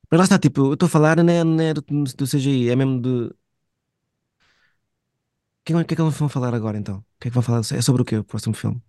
[0.09, 1.81] Mas lá está, tipo, eu estou a falar não é, não é do,
[2.17, 3.31] do CGI, é mesmo de.
[5.65, 6.97] Que, é- que é que eles vão falar agora então?
[6.97, 7.59] O que é que vão falar?
[7.59, 8.79] É sobre o quê o próximo filme?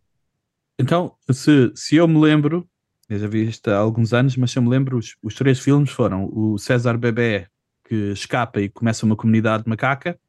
[0.79, 2.69] Então, se, se eu me lembro,
[3.09, 5.59] eu já vi isto há alguns anos, mas se eu me lembro, os, os três
[5.59, 7.49] filmes foram o César Bebé,
[7.83, 10.21] que escapa e começa uma comunidade macaca.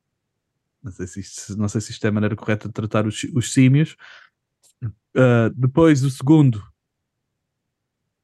[0.81, 3.25] Não sei se isto, não sei se isto é a maneira correta de tratar os,
[3.35, 3.97] os símios.
[4.81, 6.63] Uh, depois, o segundo,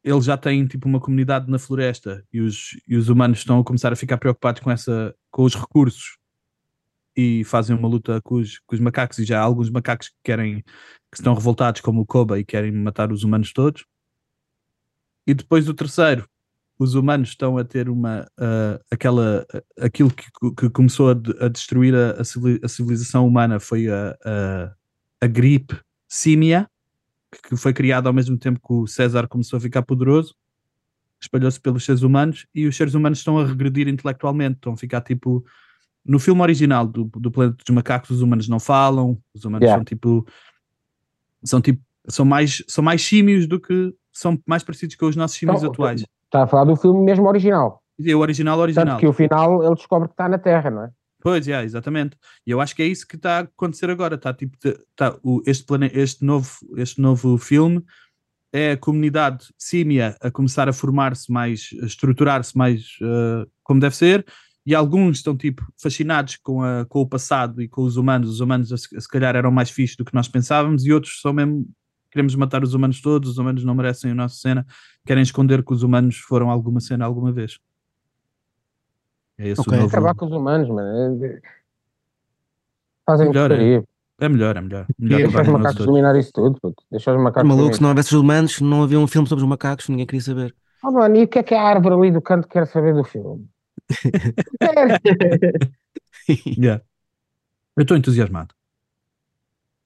[0.02, 3.64] ele já tem tipo uma comunidade na floresta e os, e os humanos estão a
[3.66, 6.23] começar a ficar preocupados com, essa, com os recursos
[7.16, 10.16] e fazem uma luta com os, com os macacos e já há alguns macacos que
[10.24, 13.86] querem que estão revoltados como o Koba e querem matar os humanos todos.
[15.28, 16.28] E depois o terceiro
[16.78, 19.45] os humanos estão a ter uma ah, aquela
[19.80, 20.26] aquilo que,
[20.57, 24.76] que começou a, a destruir a, a civili- a civilização humana foi a, a,
[25.22, 26.68] a gripe símia
[27.47, 30.36] que foi criada ao mesmo tempo que o César começou a ficar poderoso
[31.22, 35.01] espalhou-se pelos seres humanos e os seres humanos estão a regredir intelectualmente estão a ficar
[35.01, 35.45] tipo
[36.06, 39.78] no filme original do, do Planeta dos Macacos os humanos não falam os humanos Yeah.
[39.80, 40.26] são tipo
[41.43, 45.38] são tipo são mais são mais símios do que são mais parecidos com os nossos
[45.38, 47.82] símios Então, atuais Está a falar do filme mesmo original.
[47.99, 50.84] e o original original Tanto que o final ele descobre que está na Terra, não
[50.86, 50.89] é?
[51.22, 52.18] Pois, yeah, exatamente.
[52.45, 54.16] E eu acho que é isso que está a acontecer agora.
[54.16, 54.58] Está tipo,
[54.93, 57.82] tá, o, este, plane, este, novo, este novo filme
[58.51, 63.95] é a comunidade símia a começar a formar-se mais, a estruturar-se mais eh, como deve
[63.95, 64.26] ser.
[64.66, 68.30] E alguns estão tipo fascinados com, a, com o passado e com os humanos.
[68.30, 71.34] Os humanos se se calhar eram mais fixos do que nós pensávamos, e outros são
[71.34, 71.68] mesmo
[72.09, 74.66] queremos matar os humanos todos, os humanos não merecem a nossa cena,
[75.05, 77.57] querem esconder que os humanos foram alguma cena alguma vez.
[79.38, 79.74] É esse Ok.
[79.74, 79.88] o novo.
[79.89, 81.26] Acabar com os humanos, mano.
[81.26, 81.41] É-
[83.05, 83.84] Fazem Melhor, é.
[84.20, 84.86] É melhor, é melhor.
[84.97, 86.57] melhor Deixa os macacos dominar isso tudo.
[86.61, 86.84] puto.
[86.89, 87.76] Deixa os macacos Maluco, dominar.
[87.76, 90.55] se não houvesse os humanos, não havia um filme sobre os macacos, ninguém queria saber.
[90.84, 93.03] Oh, mano, e o que é que a árvore ali do canto quer saber do
[93.03, 93.45] filme?
[96.58, 96.82] Yeah.
[97.76, 98.54] Eu estou entusiasmado.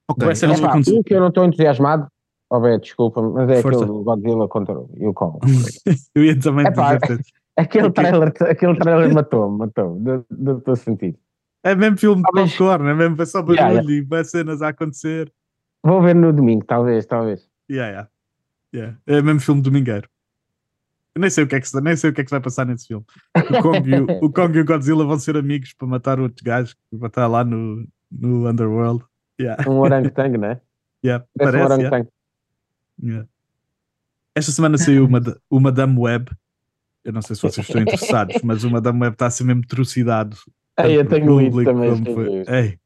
[0.07, 0.99] Ok, Vai ser então- uma Epá, condição.
[0.99, 2.07] um que eu não estou entusiasmado,
[2.49, 3.83] oh, bem, desculpa, mas é Força.
[3.83, 5.39] aquele Godzilla contra o Yukon.
[6.15, 7.21] Eu ia também Epá, dizer.
[7.57, 8.03] Aquele Ok.
[8.03, 11.17] trailer, aquele trailer matou-me, matou-me, do- do teu sentido.
[11.63, 14.67] É mesmo filme de Talvez- popcorn, é mesmo só barulho Yeah, e vai cenas a
[14.67, 15.33] acontecer.
[15.83, 17.49] Vou ver no domingo, talvez, talvez.
[17.67, 18.09] Yeah, yeah.
[18.75, 18.97] Yeah.
[19.07, 20.07] É mesmo filme domingueiro.
[21.17, 22.39] Eu nem sei o que é que, se- nem sei o que, é que vai
[22.39, 23.03] passar nesse filme.
[23.35, 26.43] O Kong, e o, o Kong e o Godzilla vão ser amigos para matar outros
[26.43, 29.03] gajos que vão estar lá no, no Underworld.
[29.41, 29.67] Yeah.
[29.69, 30.61] Um orangotango, né?
[31.03, 31.25] Yeah.
[31.37, 32.07] Parece um Parece, yeah.
[33.03, 33.27] Yeah.
[34.35, 36.31] Esta semana saiu uma, o Madame Web.
[37.03, 39.65] Eu não sei se vocês estão interessados, mas o Madame Web está a ser mesmo
[39.65, 40.35] trucidado.
[40.79, 42.03] Ei, eu tenho lido também.
[42.13, 42.43] foi-.
[42.47, 42.79] Ei,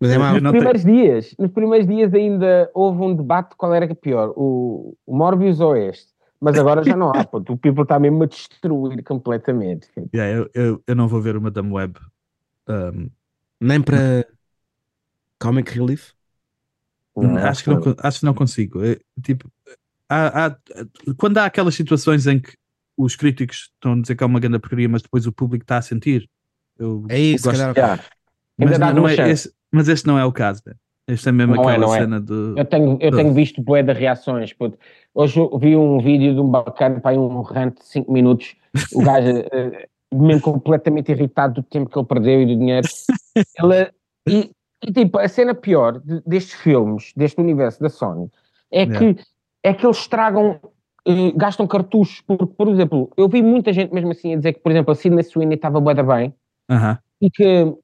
[0.00, 3.74] Mas é não Nos tenho- primeiros dias, nos primeiros dias ainda houve um debate qual
[3.74, 6.13] era que é pior, o, o Morbius ou este.
[6.44, 7.38] Mas agora já não há, pô.
[7.38, 9.88] O people está mesmo a destruir completamente.
[10.14, 11.98] yeah, eu, eu, eu não vou ver o Madame Web.
[12.68, 13.10] Um,
[13.60, 14.26] Nem para
[15.40, 16.12] Comic Relief.
[17.48, 18.84] acho, que não, acho que não consigo.
[18.84, 19.50] É, tipo,
[20.08, 20.58] há- há-
[21.16, 22.56] quando há aquelas situações em que
[22.96, 25.78] os críticos estão a dizer que é uma grande porcaria, mas depois o público está
[25.78, 26.28] a sentir.
[26.78, 27.74] Eu É isso, gosto- calhar.
[27.74, 28.04] Já.
[28.58, 30.62] mas, Ainda dá não, não uma é esse, mas este não é o caso.
[30.64, 30.78] velho.
[31.06, 32.00] Este é mesmo Não é, aquela é.
[32.00, 32.54] cena de.
[32.56, 34.52] Eu tenho, eu tenho visto bué de reações.
[34.52, 34.78] puto.
[35.14, 38.56] Hoje eu vi um vídeo de um bacana, para um rant de 5 minutos,
[38.94, 42.88] o gajo eh, mesmo completamente irritado do tempo que ele perdeu e do dinheiro.
[43.58, 43.90] Ele,
[44.28, 44.50] e
[44.86, 48.30] E tipo, a cena pior de- destes filmes, deste universo da Sony,
[48.70, 49.16] é que,
[49.62, 50.60] é que eles estragam,
[51.06, 54.60] eh, gastam cartuchos, porque, por exemplo, eu vi muita gente mesmo assim a dizer que,
[54.60, 56.34] por exemplo, a Sidney Sweeney estava bué da bem,
[56.70, 56.98] Aham.
[57.20, 57.74] e que,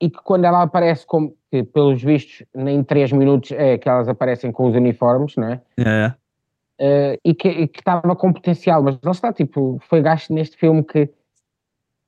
[0.00, 4.08] e que quando ela aparece, como, que pelos vistos, nem 3 minutos é que elas
[4.08, 5.62] aparecem com os uniformes, não é?
[5.78, 6.14] É.
[6.78, 11.08] Eh, e que estava com potencial, mas não está, tipo, foi gasto neste filme que,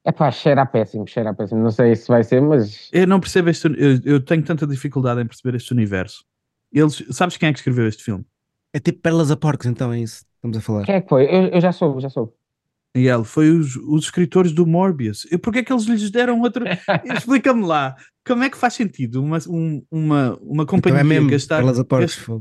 [0.04, 3.06] é pá, cheira a péssimo, cheira a péssimo, não sei se vai ser, mas Eu
[3.06, 3.66] não percebo este.
[3.66, 6.24] Eu, eu tenho tanta dificuldade em perceber este universo.
[6.72, 8.24] Eles, sabes quem é que escreveu este filme?
[8.72, 10.84] É tipo Pérolas a Porcos, então é isso que estamos a falar.
[10.84, 11.24] quem é que foi?
[11.24, 12.32] Eu, eu já soube, já soube.
[13.06, 15.26] Ele foi os, os escritores do Morbius.
[15.30, 16.64] E porquê é que eles lhes deram outro.
[17.04, 17.94] Explica-me lá.
[18.26, 21.60] Como é que faz sentido uma, um- uma, uma Então companhia é mesmo gastar.
[22.06, 22.40] Gastar-.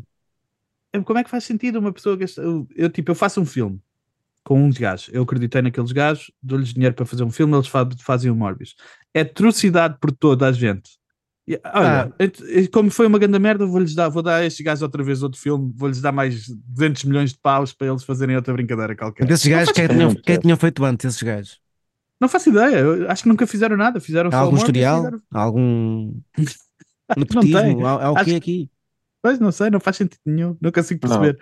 [0.94, 2.44] É, Como é que faz sentido uma pessoa gastar.
[2.44, 3.80] Eu, eu, tipo, eu faço um filme
[4.44, 5.10] com uns gajos.
[5.14, 8.76] Eu acreditei naqueles gajos, dou-lhes dinheiro para fazer um filme, eles fa- fazem o Morbius.
[9.14, 10.92] É atrocidade por toda a gente.
[11.74, 12.14] Olha,
[12.50, 15.24] e como foi uma grande merda, vou-lhes dar, vou dar a estes gajos outra vez
[15.24, 19.24] outro filme, vou-lhes dar mais 200 milhões de paus para eles fazerem outra brincadeira qualquer.
[19.24, 21.60] Mas esses gajos, Não quem tinham, quem tinham feito antes, esses gajos?
[22.20, 24.00] Não faço ideia, eu acho que nunca fizeram nada.
[24.02, 24.98] Fizeram Há o algum historial?
[24.98, 27.16] fizeram- Há algum tem.
[27.18, 27.86] nepotismo?
[27.86, 28.72] Há, há o Acho que- aqui?
[29.22, 31.10] Pois não sei, não faz sentido nenhum, não consigo Não.
[31.20, 31.40] perceber.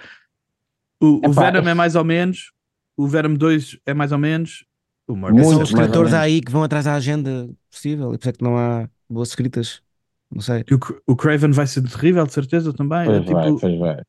[1.01, 2.51] O, o Epá, Venom é esse- mais ou menos,
[2.97, 4.65] o Venom 2 é mais ou menos,
[5.07, 8.17] o Morbius São Muito, os é escritores aí que vão atrás da agenda possível e
[8.17, 9.81] por isso é que não há boas escritas.
[10.35, 10.65] Não sei.
[10.69, 12.99] E o, o Craven vai ser terrível, de certeza também.
[13.03, 14.01] É, Pois tipo, vai, pois vai.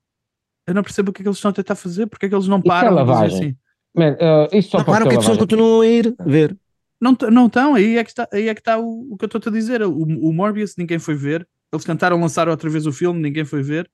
[0.66, 2.34] eu não percebo o que é que eles estão a tentar fazer, porque é que
[2.34, 3.54] eles não é param assim.
[3.94, 6.56] Man, eh, isso só Não, ser que as pessoas continuam a ir ver.
[7.00, 9.24] Não t- não estão, aí é que está, aí é que está o, o que
[9.24, 9.82] eu estou a dizer.
[9.82, 13.62] O, o Morbius ninguém foi ver, eles tentaram lançar outra vez o filme, ninguém foi
[13.62, 13.88] ver.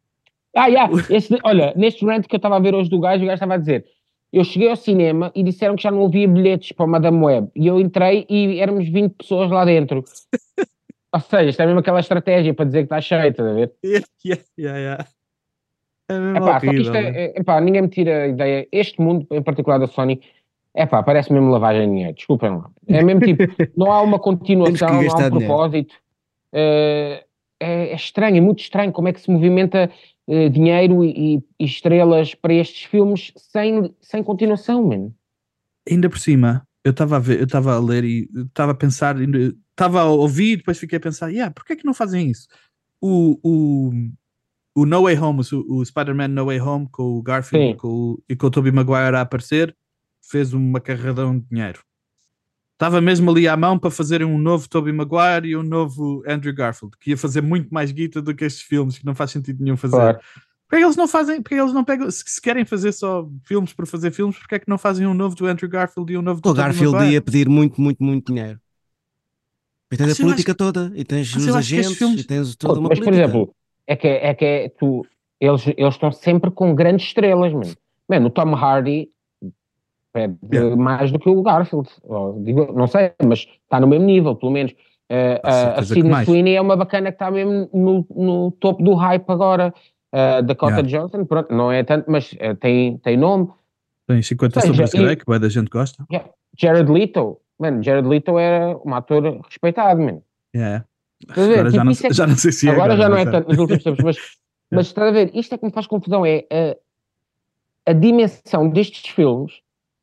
[0.57, 3.26] Ah, yeah, esse- olha, neste rant que eu estava a ver hoje do gajo, o
[3.26, 3.85] gajo estava a dizer:
[4.33, 7.49] Eu cheguei ao cinema e disseram que já não havia bilhetes para o Madame Web.
[7.55, 10.03] E eu entrei e éramos 20 pessoas lá dentro.
[11.15, 13.73] Ou seja, isto é mesmo aquela estratégia para dizer que está cheio, estás a ver?
[13.85, 15.07] Yeah, yeah, yeah, yeah.
[16.09, 16.85] É mesmo Epá, só que horrível.
[16.85, 18.69] isto é, é- epá, ninguém me tira a ideia.
[18.73, 20.21] Este mundo, em particular da Sony,
[20.75, 22.15] epá, parece mesmo lavagem de dinheiro.
[22.15, 22.71] Desculpem lá.
[22.89, 23.43] É mesmo tipo,
[23.77, 25.95] não há uma continuação, não há um propósito.
[26.53, 27.25] Eh,
[27.61, 29.91] é, é estranho, é muito estranho como é que se movimenta
[30.29, 35.15] eh, dinheiro e, e- e estrelas para estes filmes sem, sem continuação, mano.
[35.89, 39.16] ainda por cima, eu estava a ver, eu estava a ler e estava a pensar,
[39.20, 42.47] estava a ouvir, depois fiquei a pensar, yeah, porquê é que não fazem isso?
[43.01, 43.91] O, o,
[44.74, 47.89] o No Way Home, o, o Spider-Man No Way Home, com o Garfield e com,
[47.89, 49.76] o- e com o Tobey Maguire a aparecer,
[50.20, 51.80] fez uma carradão de dinheiro.
[52.74, 56.53] Estava mesmo ali à mão para fazerem um novo Tobey Maguire e um novo Andrew
[56.55, 59.62] Garfield, que ia fazer muito mais guita do que estes filmes, que não faz sentido
[59.62, 59.95] nenhum fazer.
[59.97, 60.20] Claro.
[60.73, 61.43] Porquê é que eles não fazem?
[61.43, 62.11] Porque eles não pegam?
[62.11, 65.12] Se, se querem fazer só filmes por fazer filmes, porque é que não fazem um
[65.12, 67.12] novo do Andrew Garfield e um novo do O Garfield Maguire?
[67.12, 68.59] ia pedir muito, muito, muito dinheiro.
[69.93, 72.57] E tens Mas a política toda, e tens mas os acho agentes, filmes- e tens
[72.57, 73.25] toda uma Mas, por política.
[73.29, 73.55] exemplo,
[73.87, 75.05] é que é, que é tu,
[75.39, 77.75] eles, eles estão sempre com grandes estrelas, mano.
[78.09, 79.11] Mano, o Tom Hardy
[80.11, 80.75] pede Yeah.
[80.75, 81.89] mais do que o Garfield.
[82.05, 84.73] Ou, digo, não sei, mas está no mesmo nível, pelo menos.
[84.73, 86.25] Com a- Sidney.
[86.25, 89.75] Sweeney é uma bacana que está mesmo no, no topo do hype agora.
[90.13, 90.89] Uh, Dakota Yeah.
[90.89, 93.49] Johnson, pronto, não é tanto, mas eh, tem, tem nome.
[94.07, 96.05] Tem 50 Ou seja, sobre a CD, e- que bué da gente gosta.
[96.59, 100.23] Jared Leto, mano, Jared Leto era um ator respeitado, mano.
[100.55, 100.85] Yeah.
[101.21, 101.59] Estás a ver?
[101.61, 102.73] Agora já Tipo, não, é que- já não sei se é.
[102.73, 104.17] Agora já não é mas tanto nos últimos tempos, mas,
[104.71, 106.45] mas estás a ver, isto é que me faz confusão, é
[107.87, 109.61] a, a dimensão destes filmes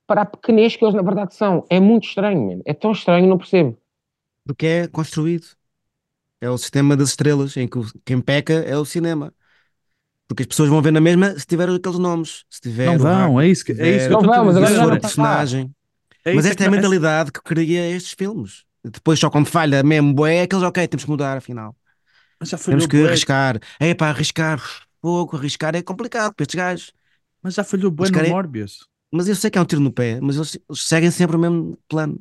[0.08, 1.66] para a pequenez que eles na verdade são.
[1.70, 2.62] É muito estranho, mano.
[2.66, 3.78] É tão estranho, não percebo.
[4.46, 5.48] Porque é construído.
[6.42, 9.34] É o sistema das estrelas, em que quem peca é o cinema.
[10.30, 12.46] Porque as pessoas vão ver na mesma se tiver aqueles nomes.
[12.50, 14.78] Se tiver Não vão, é isso que, é isso que Não eu estou a dizer.
[14.78, 15.72] não personagem.
[16.24, 18.64] É Mas isso esta é a mentalidade que cria estes filmes.
[18.84, 21.76] Depois, só quando falha mesmo, bué, é aqueles, ok, temos que mudar afinal.
[22.40, 23.60] Mas já falhou Temos que bué, arriscar.
[23.80, 24.62] É para arriscar
[25.02, 26.94] pouco, arriscar é complicado para estes gajos.
[27.42, 28.88] mas já falhou bué Mas no querem- Morbius.
[29.12, 31.76] Mas eu sei que é um tiro no pé, mas eles, seguem sempre o mesmo
[31.88, 32.20] plano.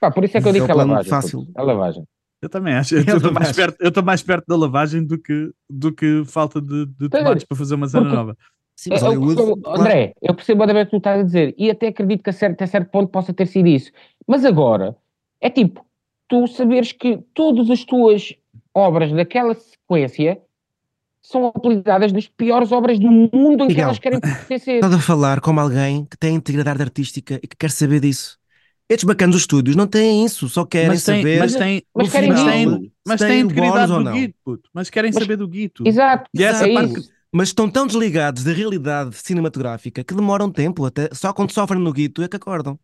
[0.00, 1.08] Pá, por isso é que eu É digo que é lavagem.
[1.10, 1.46] fácil.
[1.56, 2.04] É lavagem.
[2.42, 2.94] Eu também acho.
[2.94, 6.86] Eu Eu estou mais, eu mais perto da lavagem do que, do que falta de,
[6.86, 8.36] de tomates para fazer uma cena nova.
[8.76, 9.20] Sim, mas eu
[9.62, 12.32] claro, André, eu percebo a que tu estás a dizer e até acredito que a
[12.32, 13.90] certo, até certo ponto possa ter sido isso.
[14.26, 14.94] Mas agora,
[15.40, 15.84] é tipo,
[16.28, 18.34] tu saberes que todas as tuas
[18.74, 20.38] obras daquela sequência
[21.22, 24.76] são apelidadas das piores obras do mundo em que elas querem pertencer.
[24.76, 28.38] estás a falar como alguém que tem integridade artística e que quer saber disso.
[28.88, 32.12] Estes bacanas dos estúdios não têm isso, só querem Mas tem, saber mas tem, Mas
[32.12, 32.92] querem mas final tem, dinheiro.
[33.04, 34.12] mas bónus integridade ou do não.
[34.12, 34.70] guito, puto.
[34.72, 35.82] Mas querem Mas- saber do guito.
[35.86, 36.30] Exato.
[36.32, 37.10] E essa é parte isso.
[37.32, 41.92] Mas estão tão desligados da realidade cinematográfica que demoram tempo, até só quando sofrem no
[41.92, 42.78] guito é que acordam.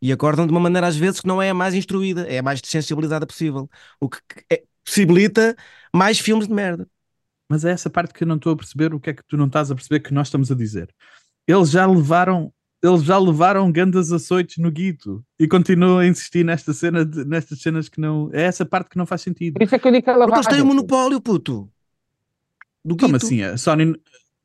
[0.00, 2.42] E acordam de uma maneira às vezes que não é a mais instruída, é a
[2.42, 3.68] mais desensibilizada possível.
[4.00, 4.18] O que
[4.50, 5.54] é, possibilita
[5.94, 6.88] mais filmes de merda.
[7.48, 9.36] Mas é essa parte que eu não estou a perceber o que é que tu
[9.36, 10.92] não estás a perceber que nós estamos a dizer.
[11.46, 12.52] Eles já levaram
[12.84, 17.60] eles já levaram grandes açoites no guito e continuam a insistir nesta cena de, nestas
[17.60, 18.28] cenas que não.
[18.32, 19.54] É essa parte que não faz sentido.
[19.54, 21.70] Por isso é que eu digo que ela Porque eles têm o monopólio, puto.
[22.84, 23.24] Do Como guito.
[23.24, 23.42] assim?
[23.42, 23.94] A Sony.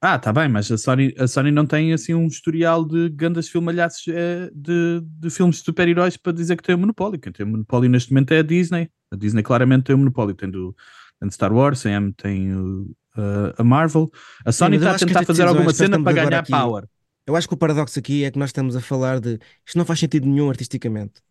[0.01, 3.49] Ah, tá bem, mas a Sony, a Sony não tem assim um historial de grandes
[3.49, 7.19] filmalhaços eh, de, de filmes de super-heróis para dizer que tem o monopólio.
[7.19, 8.89] Quem tem o monopólio neste momento é a Disney.
[9.11, 10.33] A Disney claramente tem o monopólio.
[10.33, 10.73] Tem do,
[11.19, 12.83] tem do Star Wars, tem, tem o,
[13.17, 14.09] uh, a Marvel.
[14.45, 16.85] A Sony eu está a tentar fazer alguma cena para ganhar aqui- power.
[17.29, 19.85] Eu acho que o paradoxo aqui é que nós estamos a falar de isto não
[19.85, 21.21] faz sentido nenhum artisticamente.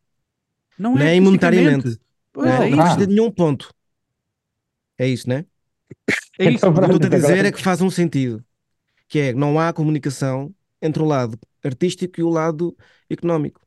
[0.78, 1.88] Não Nem é monetariamente.
[1.88, 2.00] artisticamente.
[2.36, 2.66] Não, Pois, é?
[2.68, 3.00] é não faz isso.
[3.00, 3.74] sentido nenhum ponto.
[4.96, 5.44] É isso, né?
[6.38, 6.68] É isso.
[6.68, 8.44] O que eu estou a dizer é que faz um sentido.
[9.08, 12.76] Que é, não há comunicação entre o lado artístico e o lado
[13.10, 13.60] económico.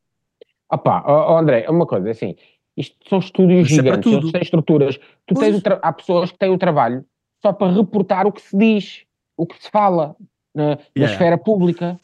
[0.71, 2.35] Opa, ó, ó, André, uma coisa, assim,
[2.77, 4.17] isto são estúdios Isso é para gigantes, tudo.
[4.19, 4.97] eles têm estruturas.
[5.25, 5.39] Tu Pois.
[5.47, 7.03] tens o tra- há pessoas que têm o trabalho
[7.41, 9.03] só para reportar o que se diz,
[9.35, 10.15] o que se fala
[10.55, 11.13] na, na Yeah.
[11.13, 11.99] esfera pública.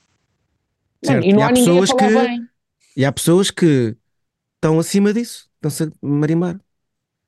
[1.05, 2.47] Certo, e não e há há ninguém a pessoas falar que- bem.
[2.95, 3.95] E há pessoas que
[4.55, 6.59] estão acima disso, estão-se a marimbar.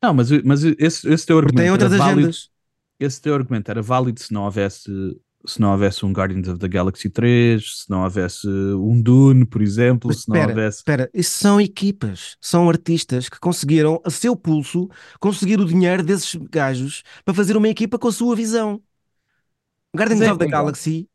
[0.01, 2.49] Não, mas, mas esse, esse teu Porque argumento têm outras era válido, agendas.
[2.99, 4.89] esse teu argumento era válido se não houvesse
[5.47, 9.61] se não houvesse um Guardians of the Galaxy 3, se não houvesse um Dune, por
[9.61, 14.09] exemplo, Mas se não espera, houvesse espera, isso são equipas, são artistas que conseguiram, a
[14.09, 18.81] seu pulso, conseguir o dinheiro desses gajos para fazer uma equipa com a sua visão.
[19.95, 20.47] Guardians é- of the.
[20.47, 21.07] Galaxy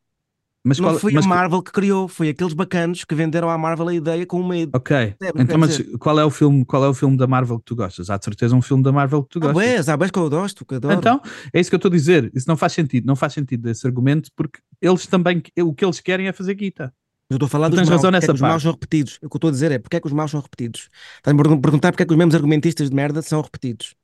[0.64, 3.58] mas não qual- foi mas- a Marvel que criou, foi aqueles bacanos que venderam à
[3.58, 4.70] Marvel a ideia com ideia.
[4.72, 7.58] Ok, É, então mas dizer- qual é o filme, qual é o filme da Marvel
[7.58, 8.08] que tu gostas?
[8.10, 9.54] Há de certeza um filme da Marvel que tu Ah, gostas.
[9.54, 10.94] bués, há bués que eu gosto, que adoro.
[10.98, 11.20] Então,
[11.52, 12.30] é isso que eu estou a dizer.
[12.34, 13.06] Isso não faz sentido.
[13.06, 16.92] Não faz sentido esse argumento porque eles também, o que eles querem é fazer guita.
[17.30, 18.72] Eu estou a falar Tu dos tens maus, razão é nessa que os maus são
[18.72, 19.16] repetidos.
[19.22, 20.88] O que eu estou a dizer é porque é que os maus são repetidos.
[21.16, 23.94] Estás-me a perguntar porque é que os mesmos argumentistas de merda são repetidos.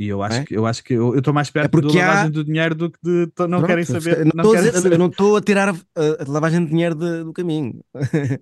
[0.00, 0.44] E eu acho É?
[0.46, 2.74] que eu acho que eu estou mais perto É porque da há- lavagem do dinheiro
[2.74, 4.24] do que de to- não Pronto, querem saber.
[4.24, 4.94] não não estou a querem dizer- saber.
[4.94, 7.84] eu não estou a tirar a, a- a lavagem de dinheiro de- do caminho.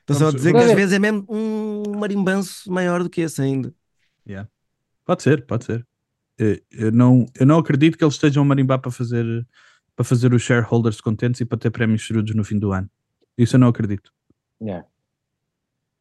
[0.00, 3.42] Estou só a dizer que às vezes é mesmo um marimbanço maior do que esse
[3.42, 3.74] ainda.
[5.04, 5.86] Pode ser, pode ser.
[6.38, 9.46] Eh, Eu não, eu não acredito que eles estejam a marimbar para fazer,
[9.96, 12.88] para fazer os shareholders contentes e para ter prémios chorudos no fim do ano.
[13.36, 14.12] Isso eu não acredito.
[14.62, 14.86] Yeah.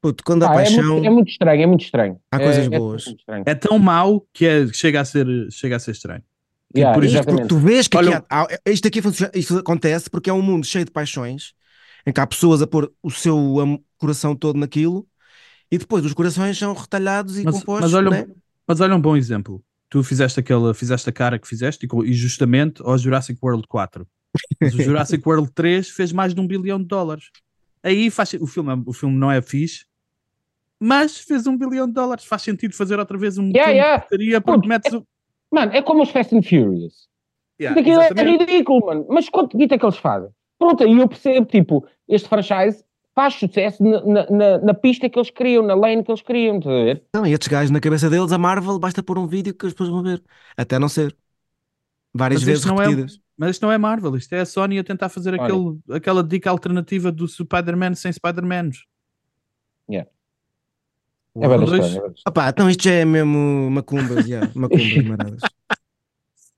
[0.01, 2.19] Puto, quando há é, paixão, muito, é muito estranho, é muito estranho.
[2.31, 3.07] Há É- coisas é boas.
[3.07, 3.43] estranho.
[3.45, 6.23] É tão mau que é, chega, a ser, chega a ser estranho.
[6.75, 7.47] Yeah, por isto exatamente.
[7.47, 9.01] porque tu vês que aqui Olha, há- há- isto aqui
[9.33, 11.53] isto acontece porque é um mundo cheio de paixões
[12.05, 15.07] em que há pessoas a pôr o seu coração todo naquilo
[15.71, 17.91] e depois os corações são retalhados e Mas, compostos.
[17.91, 18.27] mas, olha, um- né?
[18.67, 19.63] mas olha um bom exemplo.
[19.89, 24.05] Tu fizeste, aquela, fizeste a cara que fizeste e, e justamente ao Jurassic World 4.
[24.61, 27.25] Mas o Jurassic World 3 fez mais de um bilhão de dólares.
[27.84, 29.86] Aí faz, o, filme, é- o filme não é fixe,
[30.80, 32.25] mas fez um bilhão de dólares.
[32.25, 33.95] Faz sentido fazer outra vez um Yeah, yeah.
[33.97, 35.07] de porcaria porque Puto, metes o.
[35.51, 37.07] Mano, é como os Fast and Furious.
[37.59, 37.80] Yeah,
[38.15, 39.05] é ridículo, mano.
[39.09, 40.30] Mas quanto guita é que eles fazem?
[40.59, 42.84] Pronto, aí eu percebo, tipo, este franchise
[43.15, 46.57] faz sucesso na, na, na- na pista que eles criam, na lane que eles criam,
[46.59, 47.03] estás a ver?
[47.15, 49.73] Não, e estes gajos na cabeça deles, a Marvel, basta pôr um vídeo que as
[49.73, 50.21] pessoas vão ver.
[50.55, 51.15] Até não ser.
[52.18, 53.20] Várias Mas vezes é- repetidas.
[53.38, 55.43] Mas isto não é Marvel, isto é a Sony a tentar fazer Olha.
[55.43, 58.80] aquele, aquela dica alternativa do Spider-Man sem Spider-Mans.
[61.39, 62.07] É bem São dois- estranho.
[62.26, 62.30] é.
[62.30, 65.41] Opá, então isto já é mesmo macumbas, já, macumbas, maradas.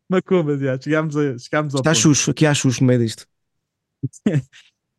[0.09, 1.99] Macumbas, já, chegámos, a, chegámos ao Está ponto.
[2.01, 3.27] xuxo, aqui há xuxo no meio disto.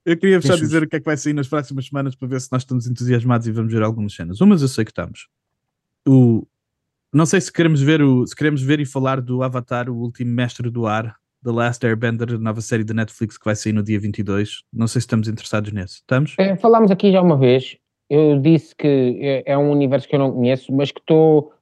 [0.05, 2.41] Eu queria só dizer o que é que vai sair nas próximas semanas para ver
[2.41, 4.41] se nós estamos entusiasmados e vamos ver algumas cenas.
[4.41, 5.29] Umas eu sei que estamos.
[6.09, 6.47] O,
[7.13, 10.33] não sei se queremos ver o, se queremos ver e falar do Avatar, o último
[10.33, 13.99] mestre do ar, The Last Airbender, nova série da Netflix que vai sair no dia
[13.99, 14.63] 22.
[14.73, 15.95] Não sei se estamos interessados nesse.
[15.95, 16.35] Estamos?
[16.39, 17.77] É, falámos aqui já uma vez,
[18.09, 21.53] eu disse que é, é um universo que eu não conheço, mas que estou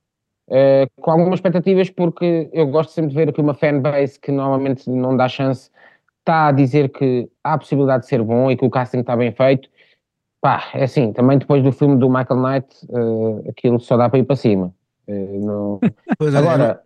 [0.51, 4.89] eh, com algumas expectativas porque eu gosto sempre de ver aqui uma fanbase que normalmente
[4.89, 5.71] não dá chance,
[6.21, 9.15] está a dizer que há a possibilidade de ser bom e que o casting está
[9.17, 9.69] bem feito.
[10.41, 14.21] Pá, é assim, também depois do filme do Michael Knight, eh, aquilo só dá para
[14.21, 14.75] ir para cima.
[15.09, 15.81] Eh, não-
[16.19, 16.83] Pois Agora,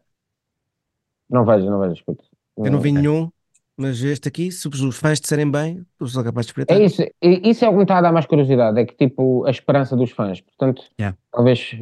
[1.28, 2.24] não vejo, não vejo, escuta.
[2.56, 3.30] eu não vi nenhum,
[3.76, 6.76] mas este aqui, se os fãs disserem bem, eu sou capaz de espreitar.
[6.80, 8.94] É isso, e- isso é o que me está a dar mais curiosidade, é que
[8.94, 11.18] tipo a esperança dos fãs, portanto, Yeah.
[11.32, 11.76] talvez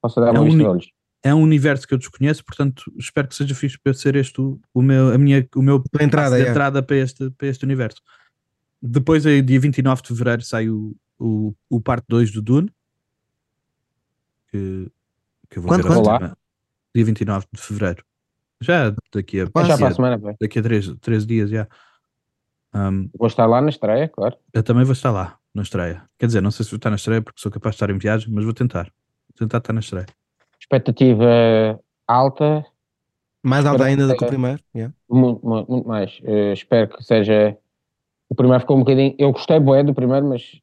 [0.00, 0.90] possa dar É uma um olhos.
[1.22, 4.58] É um universo que eu desconheço, portanto espero que seja fixe para ser este o,
[4.74, 6.48] o meu, a minha, o meu Tua entrada, é.
[6.48, 8.00] entrada para este, para este universo.
[8.80, 12.70] Depois, aí, dia 29 de fevereiro, sai o, o, o parte 2 do Dune.
[14.50, 14.90] Que,
[15.54, 16.04] que eu vou Quando, quando?
[16.04, 16.36] cinema.
[16.94, 18.04] Dia 29 de fevereiro.
[18.60, 21.26] Já daqui a, É Quase já para a daqui a, semana, daqui a 13, 13
[21.26, 21.50] dias.
[21.50, 21.68] Já.
[22.74, 24.36] Um, vou estar lá na estreia, claro.
[24.52, 26.04] eu também vou estar lá na estreia.
[26.18, 27.98] Quer dizer, não sei se vou estar na estreia porque sou capaz de estar em
[27.98, 28.84] viagem, mas vou tentar.
[28.84, 30.06] Vou tentar estar na estreia.
[30.60, 32.64] Expectativa alta,
[33.44, 34.60] Mais alta ainda do que o primeiro.
[34.74, 34.92] yeah.
[35.08, 36.20] muito, muito, muito mais.
[36.24, 37.56] Eh, espero que seja.
[38.28, 39.14] O primeiro ficou um bocadinho.
[39.18, 40.60] Eu gostei bué do primeiro, mas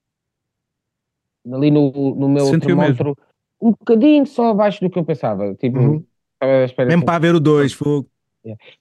[1.49, 3.15] ali no, no meu Sentiu termómetro,
[3.61, 5.53] um bocadinho só abaixo do que eu pensava.
[5.55, 6.05] Tipo, Uhum.
[6.33, 8.09] estava à espera Mesmo para ver o 2, fogo.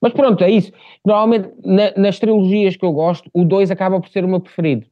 [0.00, 0.72] Mas pronto, é isso.
[1.04, 4.86] Normalmente, na- nas trilogias que eu gosto, o 2 acaba por ser o meu preferido.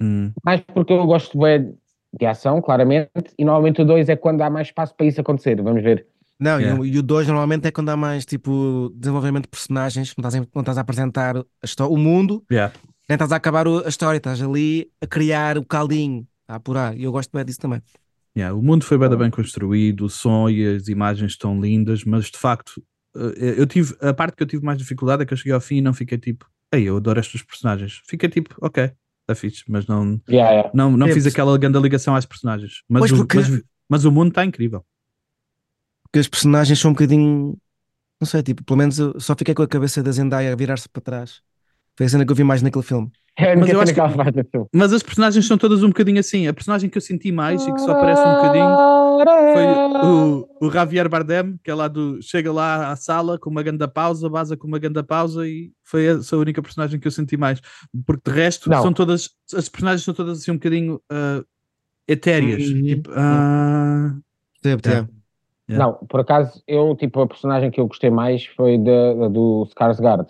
[0.00, 4.48] Hum, Mais porque eu gosto de ação, claramente, e normalmente o 2 é quando há
[4.50, 5.60] mais espaço para isso acontecer.
[5.62, 6.06] Vamos ver.
[6.38, 6.80] Não, e Yeah.
[6.80, 10.34] o- e o 2 normalmente é quando há mais tipo desenvolvimento de personagens, não estás,
[10.42, 12.72] a- não estás a apresentar a o mundo, yeah.
[13.06, 16.96] nem estás a acabar o- a história, estás ali a criar o caldinho, a apurar.
[16.96, 17.82] E eu gosto bem disso também.
[18.36, 22.26] Yeah, o mundo foi bem, bem construído, o som e as imagens estão lindas, mas
[22.26, 22.82] de facto,
[23.16, 25.60] eh, eu tive a parte que eu tive mais dificuldade é que eu cheguei ao
[25.60, 28.00] fim e não fiquei tipo, ei, eu adoro estes personagens.
[28.06, 30.70] Fiquei tipo, ok, está fixe, mas não, Yeah, yeah.
[30.72, 32.82] não, não É, fiz aquela grande ligação às personagens.
[32.88, 34.84] Mas, Pois, o, porque- mas, mas o mundo está incrível.
[36.04, 37.56] Porque os personagens são um bocadinho,
[38.20, 40.88] não sei, tipo, pelo menos eu só fiquei com a cabeça da Zendaya a virar-se
[40.88, 41.42] para trás.
[42.00, 43.12] Foi a cena que eu vi mais naquele filme.
[43.36, 44.66] É Mas eu acho que que-.
[44.74, 46.48] Mas as personagens são todas um bocadinho assim.
[46.48, 48.68] A personagem que eu senti mais e que só aparece um bocadinho
[49.52, 52.18] foi o, o Javier Bardem, que é lá do.
[52.22, 56.06] Chega lá à sala com uma grande pausa, vaza com uma grande pausa e foi
[56.06, 57.60] essa a única personagem que eu senti mais.
[58.06, 58.80] Porque de resto Não.
[58.80, 59.28] são todas.
[59.54, 61.42] As personagens são todas assim um bocadinho ah,
[62.08, 62.66] etéreas.
[62.66, 62.82] Uhum.
[62.82, 64.14] Tipo, yeah.
[65.68, 65.84] Yeah.
[65.84, 69.68] Não, por acaso, eu, tipo, a personagem que eu gostei mais foi da, da do
[69.70, 70.28] Skarsgård.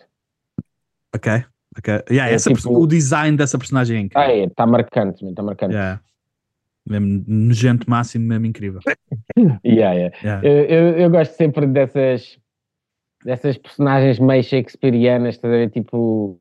[1.15, 1.45] ok,
[1.79, 2.05] ok.
[2.11, 4.29] Yeah, É essa tipo- O design dessa personagem é incrível.
[4.29, 5.75] Ah, é, está marcante, está marcante.
[5.75, 6.01] Yeah.
[6.89, 8.81] Mesmo nojento máximo, mesmo incrível.
[9.65, 10.17] Yeah, yeah.
[10.23, 10.47] Yeah.
[10.47, 12.39] Eu, eu, eu gosto sempre dessas,
[13.25, 16.39] dessas personagens meio shakespearianas, estás a ver, tipo,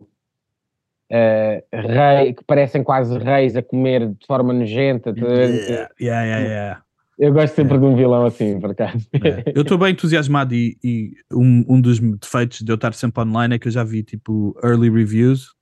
[1.12, 5.12] eh, rei, que parecem quase reis a comer de forma nojenta.
[5.16, 6.82] Yeah, yeah, yeah, yeah.
[7.20, 9.06] Eu gosto sempre de um vilão assim, por acaso.
[9.14, 9.52] É.
[9.54, 13.56] Eu estou bem entusiasmado e, e um, um dos defeitos de eu estar sempre online
[13.56, 15.54] é que eu já vi tipo early reviews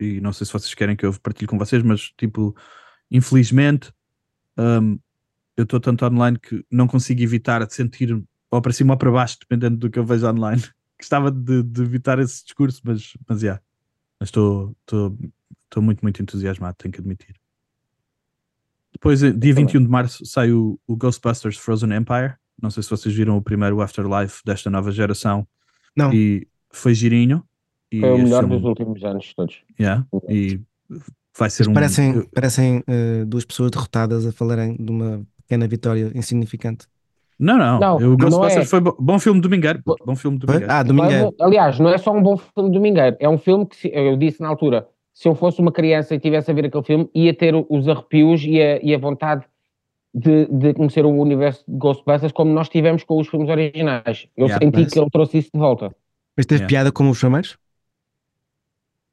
[0.00, 2.54] e não sei se vocês querem que eu partilhe com vocês, mas tipo,
[3.10, 3.92] infelizmente
[4.56, 4.96] hum,
[5.56, 9.10] eu estou tanto online que não consigo evitar de sentir ou para cima ou para
[9.10, 10.62] baixo, dependendo do que eu vejo online.
[10.96, 13.60] Gostava de, de evitar esse discurso, mas mas já.
[14.20, 14.76] Mas estou
[15.78, 17.41] muito, muito entusiasmado, tenho que admitir.
[19.02, 22.34] Depois, eh, dia 21 de março, sai o, o Ghostbusters Frozen Empire.
[22.62, 25.44] Não sei se vocês viram o primeiro Afterlife desta nova geração.
[25.96, 26.12] Não.
[26.12, 27.42] E foi girinho.
[27.90, 29.56] E Foi o melhor filme- dos últimos anos todos.
[29.78, 30.60] yeah, e
[31.36, 31.72] vai ser um.
[31.74, 36.86] Parecem, eu- parecem eh, duas pessoas derrotadas a falarem de uma pequena vitória insignificante.
[37.38, 37.80] Não, não.
[37.80, 38.70] Não, o não Ghostbusters é.
[38.70, 39.82] foi bo- bom filme domingueiro.
[40.06, 40.72] Bom filme domingueiro.
[40.72, 41.34] Ah, domingo.
[41.40, 44.48] Aliás, não é só um bom filme domingueiro, é um filme que, eu disse na
[44.48, 47.88] altura, se eu fosse uma criança e tivesse a ver aquele filme, ia ter os
[47.88, 49.44] arrepios e a, e a vontade
[50.14, 54.28] de, de conhecer o universo de Ghostbusters como nós tivemos com os filmes originais.
[54.36, 55.94] Eu Yeah, senti mas- que ele trouxe isso de volta.
[56.36, 56.68] Mas teve Yeah.
[56.68, 57.58] piada como os primeiros?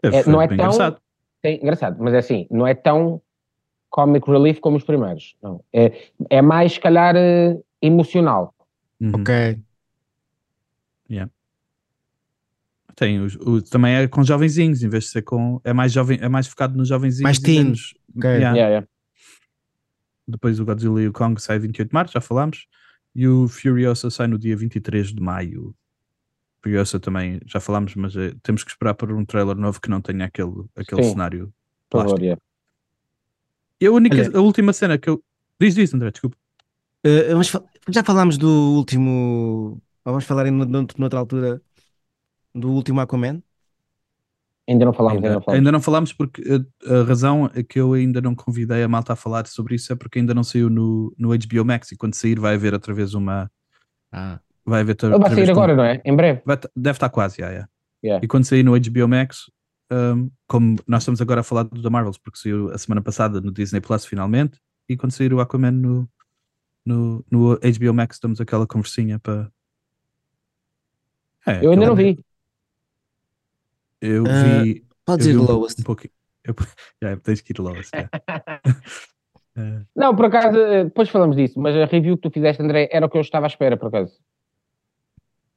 [0.04, 1.02] É, Foi não é tão- engraçado.
[1.44, 3.22] É engraçado, mas é assim, não é tão
[3.90, 5.36] comic relief como os primeiros.
[5.42, 5.64] Não.
[5.74, 5.92] É,
[6.30, 8.54] é mais, se calhar, eh, emocional.
[9.02, 9.22] Uhum.
[9.22, 9.60] Ok.
[13.00, 15.62] Tem os, o- também é com jovenzinhos, em vez de ser com.
[15.64, 17.24] É mais, jovem, é mais focado nos jovenzinhos.
[17.24, 17.64] Mais e teen.
[17.64, 18.30] menos- Ok.
[18.30, 18.50] Yeah.
[18.58, 18.88] Yeah, yeah.
[20.28, 22.68] Depois o Godzilla e o Kong sai 28 de março, já falámos.
[23.16, 25.74] E o Furiosa sai no dia 23 de maio.
[26.62, 30.02] Furiosa também, já falámos, mas eh, temos que esperar por um trailer novo que não
[30.02, 31.12] tenha aquele, aquele Sim.
[31.12, 31.54] cenário
[31.90, 32.22] favor, plástico.
[32.22, 32.42] yeah.
[33.82, 35.24] E a única, Olha- a última cena que eu.
[35.60, 36.36] Diz isso, André, desculpa.
[37.30, 39.82] Vamos fa- já falámos do último.
[40.04, 41.62] Vamos falar em no- no- noutra altura
[42.60, 43.42] do último Aquaman?
[44.68, 45.58] Ainda não falámos, ainda, Ainda, não falámos.
[45.60, 46.44] ainda não falámos porque
[46.88, 49.92] a, a razão é que eu ainda não convidei a malta a falar sobre isso
[49.92, 52.94] é porque ainda não saiu no, no HBO Max e quando sair vai haver outra
[52.94, 53.50] vez uma.
[54.12, 54.40] Ah.
[54.64, 56.00] Vai haver outra, Ele vai sair agora, não é?
[56.06, 56.42] Em breve.
[56.46, 57.68] vai deve estar quase, já, já.
[58.04, 58.24] Yeah.
[58.24, 59.50] E quando sair no HBO Max,
[59.92, 63.42] um, como nós estamos agora a falar do da Marvels, porque saiu a semana passada
[63.42, 66.08] no Disney Plus finalmente, e quando sair o Aquaman no,
[66.86, 69.52] no, no HBO Max, damos aquela conversinha para.
[71.48, 72.20] É, Eu ainda aquela- não vi.
[74.02, 74.86] Eu Ah, vi.
[75.06, 75.80] Pode eu dizer vi um, lowest.
[75.80, 76.14] um pouquinho.
[76.44, 76.56] Eu,
[77.02, 77.90] já, tens que ir lowest.
[77.94, 78.10] já.
[79.58, 79.82] É.
[79.96, 83.06] Não, por acaso, eh, depois falamos disso, mas a review que tu fizeste, André, era
[83.06, 84.18] o que eu estava à espera, por acaso.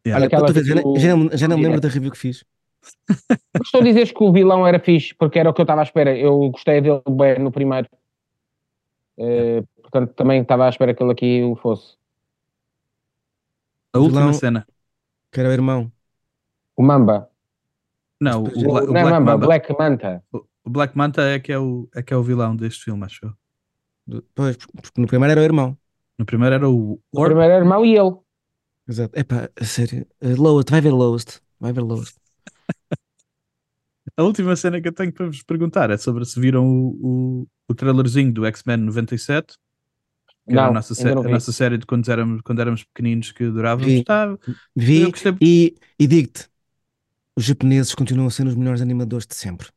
[0.05, 0.27] Yeah.
[0.37, 2.45] Olha, tu ver, já, nem- já não, já não me lembro da review que fiz.
[3.57, 5.85] Gostou de dizeres que o vilão era fixe, porque era o que eu estava à
[5.85, 6.17] espera.
[6.19, 7.89] Eu gostei dele bem no primeiro.
[9.19, 11.97] Eh, portanto, também estava à espera que ele aqui o fosse.
[13.93, 14.67] A última vilão- cena.
[15.31, 15.93] Que era o irmão.
[16.77, 17.31] O Mamba.
[18.23, 19.47] Não, o, Bla- o não Black Mamba, Mamba.
[19.47, 20.25] Black Manta.
[20.33, 23.05] O- O Black Manta é que é o, é que é o vilão deste filme,
[23.05, 24.23] acho eu.
[24.35, 25.77] Pois, porque no primeiro era o irmão.
[26.19, 27.31] No primeiro era o O Orb.
[27.35, 28.17] primeiro irmão e ele.
[28.89, 29.19] Exato.
[29.19, 30.07] Epá, a sério.
[30.21, 31.41] Lowest, vai ver Lowest.
[31.59, 32.17] Vai ver Lowest.
[34.17, 37.49] A última cena que eu tenho para vos perguntar é sobre se viram o, o,
[37.69, 39.57] o trailerzinho do X-Men 97.
[40.49, 42.85] Que era a Não, nossa, sé- não a nossa série de quando éramos, quando éramos
[42.85, 43.87] pequeninos que adorávamos.
[43.93, 44.05] Vi.
[44.05, 44.37] Tá,
[44.77, 46.49] Vi Eu gostei- e, e digo-te:
[47.37, 49.69] os japoneses continuam a ser os melhores animadores de sempre.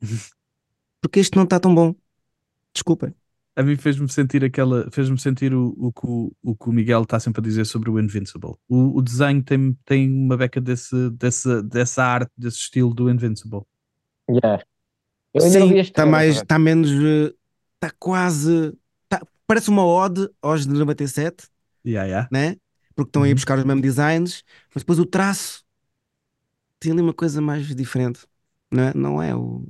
[1.00, 1.94] Porque este não está tão bom.
[2.74, 3.14] Desculpem.
[3.56, 4.88] a mim fez-me sentir aquela.
[4.90, 7.90] Fez-me sentir o, o, que o, o que o Miguel está sempre a dizer sobre
[7.90, 8.54] o Invincible.
[8.68, 13.62] O, o desenho tem, tem uma beca desse, desse, dessa arte, desse estilo do Invincible.
[14.30, 14.62] Yeah.
[15.34, 16.90] Eu ainda não Sim, vi este está trailer, mais, está menos,
[17.74, 18.72] está quase,
[19.08, 21.48] tá- parece uma ode aos de 97,
[21.86, 22.28] Yeah, yeah.
[22.32, 22.56] né?
[22.94, 23.34] Porque estão aí a Uhum.
[23.34, 25.64] buscar os mesmos designs, mas depois o traço
[26.80, 28.20] tem ali uma coisa mais diferente,
[28.70, 28.94] não é?
[28.94, 29.66] Não é o.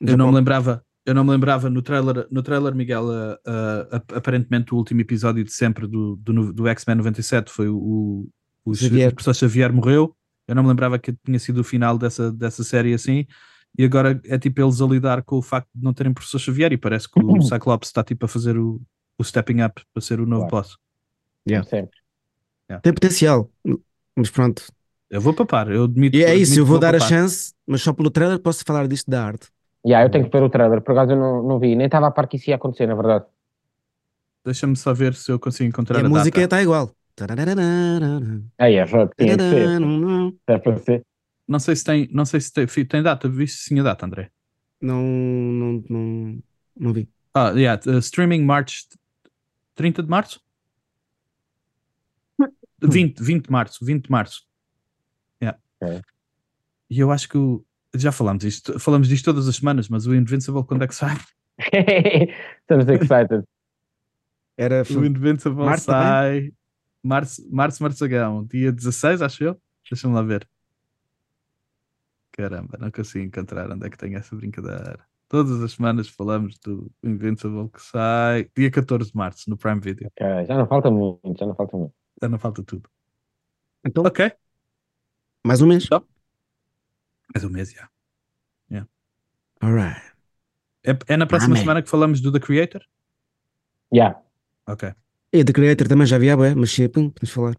[0.00, 3.96] Eu não me lembrava, eu não me lembrava no trailer, no trailer Miguel, uh, uh,
[3.96, 8.28] ap- aparentemente o último episódio de sempre do, do, do X-Men 97 foi o, o,
[8.64, 9.10] o Xavier.
[9.10, 10.16] o professor Xavier morreu.
[10.48, 13.26] Eu não me lembrava que tinha sido o final dessa, dessa série assim.
[13.78, 16.72] E agora é tipo eles a lidar com o facto de não terem professor Xavier
[16.72, 18.80] e parece que o Cyclops está tipo a fazer o,
[19.16, 20.66] o stepping up para ser o novo Claro.
[20.66, 20.76] boss.
[21.48, 21.68] Yeah.
[21.68, 21.98] Sempre.
[22.82, 23.50] Tem potencial,
[24.16, 24.64] mas pronto.
[25.12, 26.16] Eu vou papar, eu admito.
[26.16, 27.08] E é isso, eu vou dar a papar.
[27.08, 29.48] chance, mas só pelo trailer posso falar disto da arte.
[29.86, 32.06] Yeah, eu tenho que ver o trailer, por acaso eu não, não vi, nem estava
[32.06, 33.26] a par que isso ia acontecer, na verdade.
[34.44, 36.44] Deixa-me só ver se eu consigo E encontrar a a, música data.
[36.44, 36.90] está igual.
[38.58, 39.78] Aí é, já tinha que ser.
[39.80, 41.02] Não, É para ser.
[41.46, 44.30] Não sei se tem, não sei se tem, tem data, viste sim a data, André.
[44.80, 45.02] não,
[45.88, 46.38] não,
[46.74, 47.08] não vi.
[47.34, 48.86] Ah, yeah, uh, streaming March
[49.74, 50.40] 30 de março?
[52.82, 54.42] 20, 20 de março, 20 de março.
[56.90, 57.64] E eu acho que o-
[57.94, 61.16] já falámos isto, falamos disto todas as semanas, mas o Invincible quando é que sai?
[62.60, 63.44] Estamos excited.
[64.56, 66.52] Era O Invincible Março sai
[67.02, 69.60] março, março, Marçagão, dia 16, acho eu.
[69.90, 70.46] Deixa-me lá ver.
[72.32, 75.00] Caramba, não consigo encontrar onde é que tem essa brincadeira.
[75.28, 80.08] Todas as semanas falamos do Invincible que sai dia 14 de março no Prime Video.
[80.08, 81.94] Ok, já não falta muito, já não falta muito.
[82.22, 82.88] Já não falta tudo.
[83.84, 84.32] Então, Ok,
[85.44, 85.88] mais um mês.
[87.34, 87.88] mais um mês já.
[89.60, 90.02] Alright.
[90.84, 91.62] É, é na próxima Amém.
[91.62, 92.82] semana que falamos do The Creator?
[93.94, 94.20] Yeah.
[94.66, 94.92] Ok,
[95.32, 97.54] E The Creator também já havia, bué, mas sim, pum, podemos falar.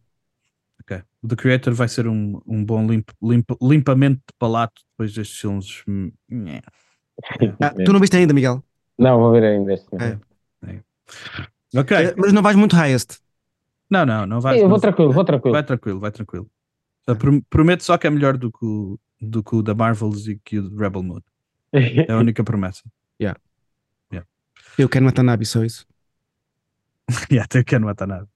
[0.81, 1.01] ok.
[1.21, 5.39] O The Creator vai ser um, um bom limp, limp- limpamento de palato depois destes
[5.39, 5.83] filmes.
[7.61, 8.61] Ah, tu não viste ainda, Miguel?
[8.97, 9.87] Não, vou ver ainda este.
[9.95, 10.19] É.
[11.79, 13.19] Ok, Eh, Mas não vais muito highest.
[13.89, 14.55] não, não, não vai.
[14.55, 15.53] Sim, eu vou não- tranquilo, vou tranquilo.
[15.53, 16.49] Vai tranquilo, vai tranquilo.
[17.07, 20.27] Eu prom- prometo só que é melhor do que o, do que o da Marvels
[20.27, 21.19] e que o de Rebel Moon.
[22.07, 22.83] É a única promessa.
[24.77, 25.85] Eu quero matar Nabi, só isso.
[27.29, 28.27] e até que não mata nada.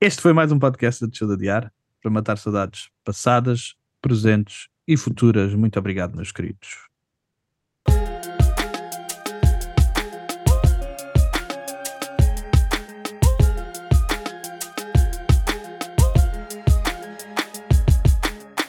[0.00, 4.96] Este foi mais um podcast de Show de Adiar para matar saudades passadas, presentes e
[4.96, 5.54] futuras.
[5.54, 6.88] Muito obrigado, meus queridos.